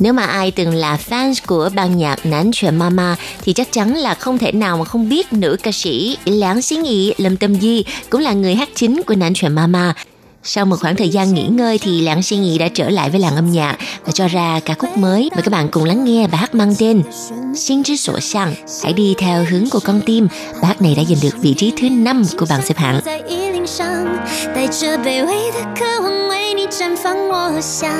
[0.00, 3.94] Nếu mà ai từng là fan của ban nhạc Nán Chuyện Mama thì chắc chắn
[3.94, 7.60] là không thể nào mà không biết nữ ca sĩ Lãng Xí Nghị Lâm Tâm
[7.60, 9.94] Di cũng là người hát chính của Nán Chuyện Mama.
[10.42, 13.20] Sau một khoảng thời gian nghỉ ngơi thì Lãng Suy Nghị đã trở lại với
[13.20, 15.30] làng âm nhạc và cho ra ca khúc mới.
[15.34, 17.02] Mời các bạn cùng lắng nghe bài hát mang tên
[17.54, 18.54] Xin Chứ Sổ Sang.
[18.84, 20.28] Hãy đi theo hướng của con tim.
[20.52, 23.00] Bài hát này đã giành được vị trí thứ 5 của bảng xếp hạng.
[26.70, 27.90] 绽放我想，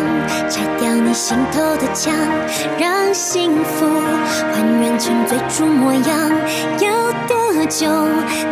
[0.49, 2.15] 拆掉你心头的墙，
[2.79, 3.87] 让幸福
[4.53, 6.31] 还原成最初模样。
[6.79, 7.87] 要多久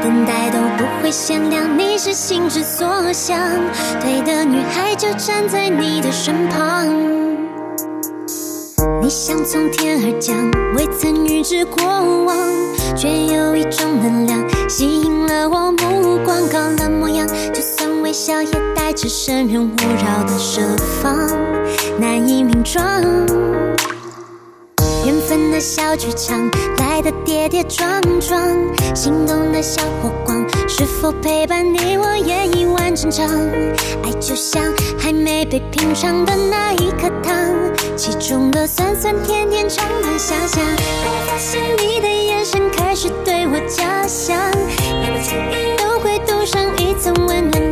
[0.03, 3.39] 等待都不会限量，你是心之所向，
[4.01, 6.87] 对的女孩就站在你的身旁。
[9.03, 10.35] 你像从天而降，
[10.77, 11.85] 未曾预知过
[12.25, 12.37] 往，
[12.97, 17.76] 却有一种能量吸引了我目光，高冷模样，就算
[18.07, 20.63] 微笑也带着生人勿扰的设
[21.03, 21.29] 防，
[21.99, 23.03] 难以名状。
[25.05, 26.49] 缘分的小剧场，
[26.79, 28.41] 来的跌跌撞撞，
[28.95, 33.29] 心动的小火光，是否陪伴你我演一完整场？
[34.05, 34.63] 爱就像
[34.97, 37.35] 还没被品尝的那一颗糖，
[37.97, 40.65] 其中的酸酸甜甜充满想象。
[41.05, 44.39] 当发现你的眼神开始对我假想，
[45.03, 47.66] 每个轻易都会镀上一层温暖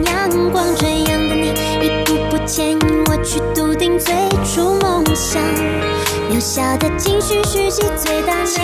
[0.55, 0.65] 光。
[0.77, 1.49] 这样的你，
[1.83, 5.43] 一步步牵引我去笃定最初梦想。
[6.31, 8.55] 渺小的情绪蓄积最大能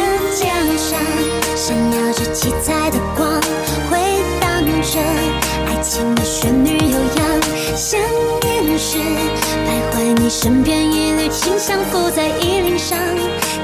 [0.40, 0.98] 量上，
[1.56, 3.28] 闪耀着七彩的光，
[3.90, 3.98] 回
[4.40, 5.00] 荡着
[5.66, 7.76] 爱情的旋律悠扬。
[7.76, 8.00] 想
[8.42, 8.98] 念时
[9.66, 12.96] 徘徊你身边，一缕清香浮在衣领上，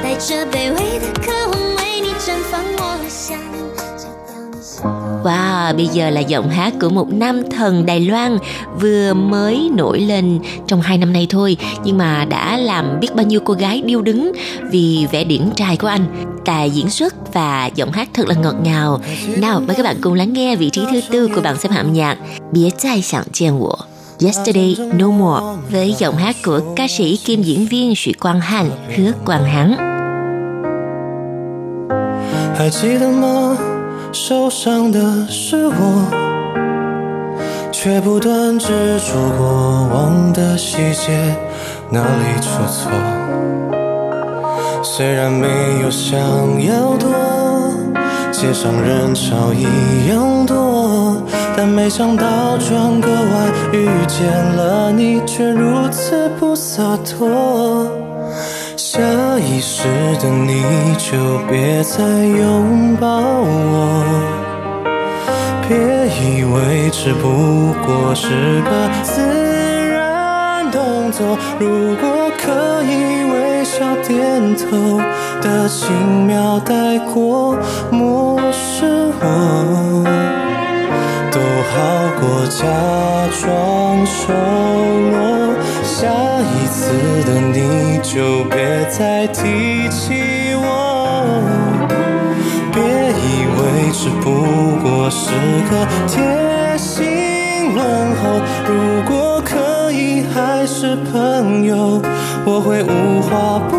[0.03, 3.39] 带着卑微的渴望为你绽放我想。
[5.26, 8.38] 拆掉你心 Wow, bây giờ là giọng hát của một nam thần Đài Loan
[8.80, 13.26] vừa mới nổi lên trong hai năm nay thôi nhưng mà đã làm biết bao
[13.26, 14.32] nhiêu cô gái điêu đứng
[14.72, 16.06] vì vẻ điển trai của anh.
[16.46, 19.02] Tài diễn xuất và giọng hát thật là ngọt ngào.
[19.38, 21.94] Nào, mời các bạn cùng lắng nghe vị trí thứ tư của bảng xếp hạng
[21.94, 22.18] nhạc
[22.52, 23.76] Bia Zai Xiang Jian Wo
[24.24, 29.44] Yesterday No More với giọng hát của ca sĩ kim diễn viên许Quang Han, Hứa Quang
[29.44, 29.92] Hán.
[32.62, 33.65] 还记得吗？
[34.19, 34.99] 受伤的
[35.29, 35.75] 是我，
[37.71, 38.69] 却不断执
[39.01, 39.47] 着过
[39.93, 41.37] 往的细节，
[41.91, 42.91] 哪里出错？
[44.83, 45.47] 虽然没
[45.83, 46.19] 有想
[46.65, 47.11] 要躲，
[48.33, 51.23] 街上人潮一样多，
[51.55, 58.06] 但没想到转个弯遇见了你，却如此不洒脱。
[58.97, 59.03] 下
[59.39, 59.85] 意识
[60.23, 60.65] 的你
[60.97, 63.07] 就别再拥抱
[63.43, 64.03] 我，
[65.69, 69.21] 别以为只不过是个自
[69.91, 71.37] 然动作。
[71.59, 74.99] 如果可以微笑点头
[75.43, 77.55] 的轻描带过，
[77.91, 78.87] 漠视
[79.21, 80.36] 我。
[81.77, 82.65] 好过假
[83.43, 85.15] 装熟络。
[85.85, 86.09] 下
[86.41, 86.89] 一次
[87.27, 88.57] 的你就别
[88.89, 90.65] 再提起我，
[92.73, 93.61] 别以为
[93.93, 94.25] 只不
[94.83, 95.31] 过是
[95.69, 97.85] 个贴心问
[98.17, 98.41] 候。
[98.67, 102.01] 如果可以还是朋友，
[102.47, 103.77] 我会无话不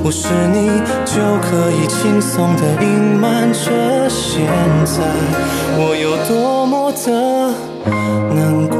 [0.00, 0.02] 说。
[0.02, 0.66] 不是你
[1.04, 2.88] 就可以轻松地隐
[3.20, 4.46] 瞒着现
[4.84, 5.02] 在
[5.76, 7.52] 我有多么的
[8.34, 8.79] 难过。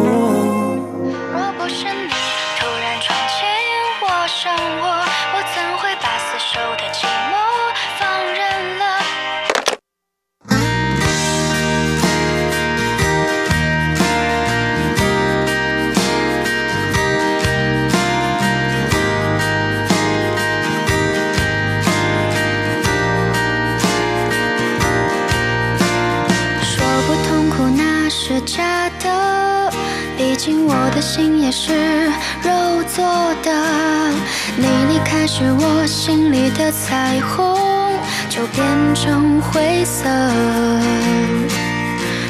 [31.21, 31.75] 心也是
[32.43, 33.05] 肉做
[33.43, 34.11] 的。
[34.57, 37.59] 你离开时，我心里的彩虹
[38.31, 40.09] 就变成灰色。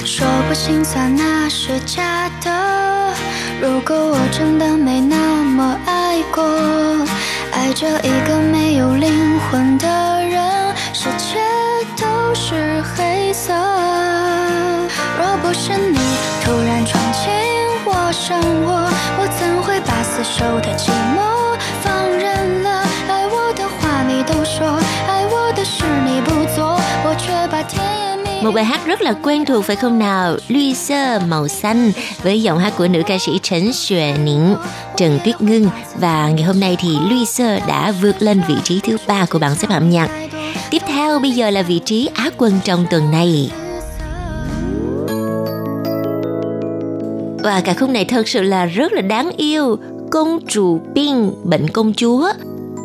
[0.04, 3.14] 说不心酸那是假的，
[3.62, 6.42] 如果我真的没那么爱过，
[7.52, 9.86] 爱着一个没有灵魂的
[10.24, 10.42] 人，
[10.92, 11.38] 世界
[11.96, 13.54] 都是黑色。
[15.16, 15.96] 若不是你
[16.42, 17.30] 突然闯进
[18.29, 18.71] 我生活，
[19.17, 22.83] 我怎会把厮守的寂寞放任了？
[23.07, 30.37] 爱我的话你都说，爱我的事你不做，我却把甜言蜜语 Một bài hát rất là quen thuộc phải không nào?
[30.47, 31.91] Luy sơ màu xanh
[32.23, 34.55] với giọng hát của nữ ca sĩ Trấn Xuệ Nịnh,
[34.97, 38.79] Trần Tuyết Ngưng và ngày hôm nay thì Luy sơ đã vượt lên vị trí
[38.79, 40.09] thứ ba của bảng xếp hạng nhạc.
[40.69, 43.49] Tiếp theo bây giờ là vị trí Á quân trong tuần này.
[47.42, 49.76] Và ca khúc này thật sự là rất là đáng yêu.
[50.10, 51.14] Công chủ Pin,
[51.44, 52.28] bệnh công chúa.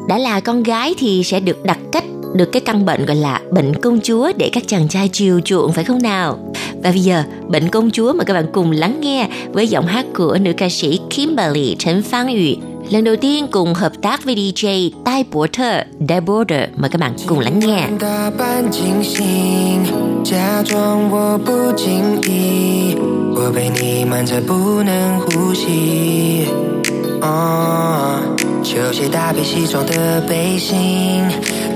[0.07, 2.03] Đã là con gái thì sẽ được đặt cách
[2.35, 5.71] được cái căn bệnh gọi là bệnh công chúa để các chàng trai chiều chuộng
[5.71, 6.53] phải không nào?
[6.83, 10.05] Và bây giờ, Bệnh Công Chúa mà các bạn cùng lắng nghe với giọng hát
[10.15, 14.34] của nữ ca sĩ Kimberly Trần Phan Yu Lần đầu tiên cùng hợp tác với
[14.34, 16.68] DJ Tai Porter, Die Border.
[16.76, 17.88] Mời các bạn cùng lắng nghe.
[17.98, 19.84] 打扮惊醒，
[20.24, 22.96] 假装我不经意，
[23.34, 26.46] 我被你瞒着不能呼吸。
[27.20, 28.18] 哦，
[28.64, 31.22] 球鞋搭配西装的背心，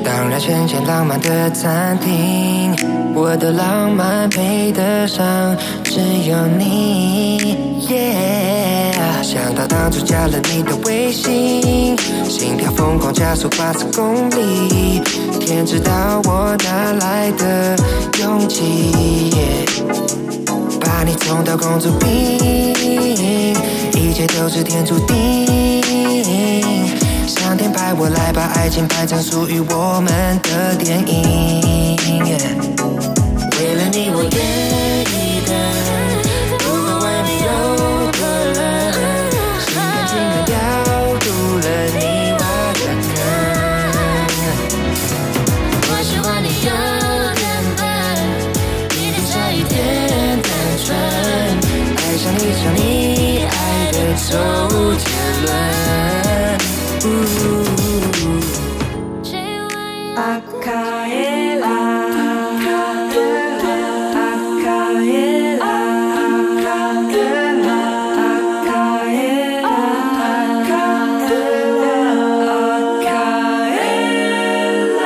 [0.04, 2.74] 当然全间浪漫的餐厅，
[3.14, 7.56] 我的浪漫配得上只有你。
[7.88, 11.97] Yeah， 想到当初加了你的微信，
[12.27, 15.01] 心跳疯狂加速八十公里，
[15.39, 17.75] 天知道我哪来的
[18.19, 18.91] 勇气。
[20.79, 22.09] 把你送到公主病，
[23.93, 25.81] 一切都是天注定。
[27.27, 31.97] 上天派我来把爱情拍成属于我们的电影。
[33.59, 34.68] 为了你，我愿
[54.28, 54.32] 爱的周
[54.94, 55.08] 杰
[55.42, 55.48] 伦。
[60.16, 60.68] 阿卡
[61.06, 62.28] 耶拉，阿
[62.62, 62.68] 卡
[63.02, 63.16] 耶
[63.62, 63.66] 拉，
[64.14, 64.20] 阿
[64.62, 64.66] 卡
[65.02, 65.64] 耶拉，
[66.16, 66.20] 阿
[66.64, 66.68] 卡
[67.08, 67.12] 耶
[67.64, 67.68] 拉，
[68.16, 68.28] 阿
[73.04, 73.08] 卡
[73.68, 73.78] 耶
[75.00, 75.04] 拉。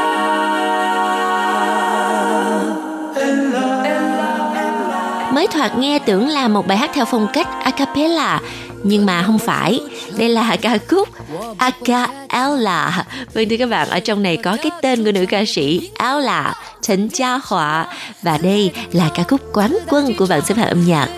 [5.33, 8.41] Mới thoạt nghe tưởng là một bài hát theo phong cách a cappella,
[8.84, 9.80] nhưng mà không phải.
[10.18, 11.10] Đây là ca khúc
[11.58, 15.44] Aka Ella Vâng thưa các bạn, ở trong này có cái tên của nữ ca
[15.48, 17.88] sĩ Ella Trần Gia Họa
[18.22, 21.10] và đây là ca khúc quán quân của bảng xếp hạng âm nhạc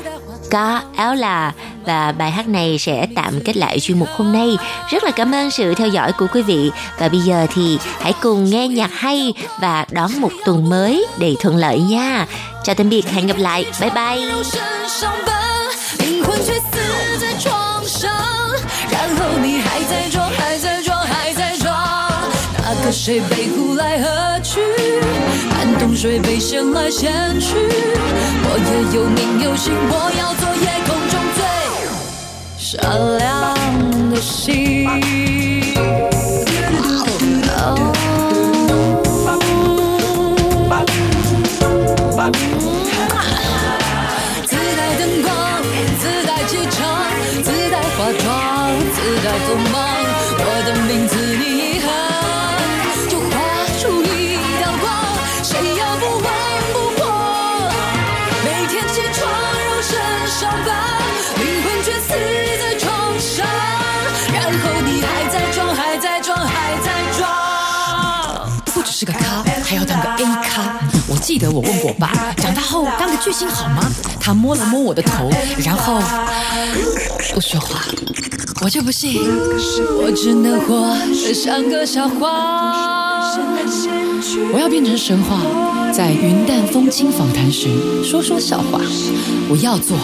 [0.50, 1.52] ca Ella
[1.86, 4.58] và bài hát này sẽ tạm kết lại chuyên mục hôm nay.
[4.90, 8.14] Rất là cảm ơn sự theo dõi của quý vị và bây giờ thì hãy
[8.22, 12.26] cùng nghe nhạc hay và đón một tuần mới đầy thuận lợi nha.
[12.64, 13.66] Chào tạm biệt, hẹn gặp lại.
[13.82, 14.22] Bye bye.
[23.06, 24.60] 谁被呼来喝去，
[25.52, 27.54] 寒冬水被掀来掀去。
[27.54, 31.40] 我也有名有姓，我要做夜空中最
[32.58, 32.82] 闪
[33.20, 33.54] 亮
[34.10, 34.90] 的星。
[44.48, 45.30] 自带灯光，
[46.00, 46.82] 自带气场，
[47.44, 48.26] 自带化妆，
[71.52, 73.84] 我问过爸，长大后当个巨星好吗？
[74.20, 75.30] 他摸了摸我的头，
[75.64, 76.02] 然后
[77.34, 77.82] 不说话。
[78.62, 79.22] 我就不信，
[80.02, 83.36] 我只能活得像个笑话。
[84.54, 85.42] 我要变成神话，
[85.92, 87.68] 在云淡风轻访谈时
[88.04, 88.80] 说说笑话。
[89.50, 89.98] 我要做，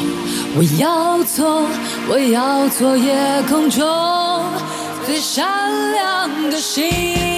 [0.56, 1.66] 我要做，
[2.10, 3.16] 我要做夜
[3.50, 4.44] 空中
[5.06, 5.46] 最闪
[5.94, 7.31] 亮的星。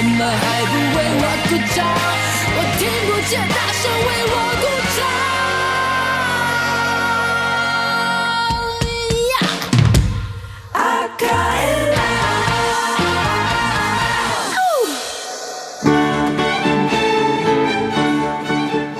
[0.00, 1.78] 怎么还不为我鼓掌？
[2.56, 4.64] 我听不见，大声为我鼓
[4.96, 4.98] 掌。
[10.72, 10.80] 阿
[11.18, 11.24] 卡
[11.60, 11.96] 耶拉。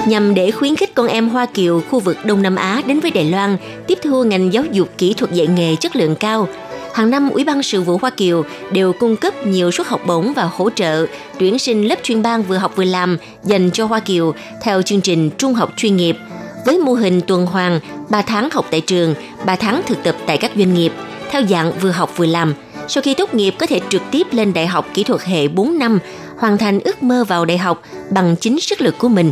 [0.06, 3.10] nhằm để khuyến khích con em Hoa Kiều khu vực Đông Nam Á đến với
[3.10, 6.48] Đài Loan tiếp thu ngành giáo dục kỹ thuật dạy nghề chất lượng cao.
[6.93, 10.33] Hàng năm, Ủy ban sự vụ Hoa Kiều đều cung cấp nhiều suất học bổng
[10.33, 11.05] và hỗ trợ
[11.39, 15.01] tuyển sinh lớp chuyên ban vừa học vừa làm dành cho Hoa Kiều theo chương
[15.01, 16.17] trình trung học chuyên nghiệp
[16.65, 17.79] với mô hình tuần hoàn
[18.09, 19.15] 3 tháng học tại trường,
[19.45, 20.93] 3 tháng thực tập tại các doanh nghiệp
[21.31, 22.53] theo dạng vừa học vừa làm.
[22.87, 25.79] Sau khi tốt nghiệp có thể trực tiếp lên đại học kỹ thuật hệ 4
[25.79, 25.99] năm,
[26.37, 29.31] hoàn thành ước mơ vào đại học bằng chính sức lực của mình.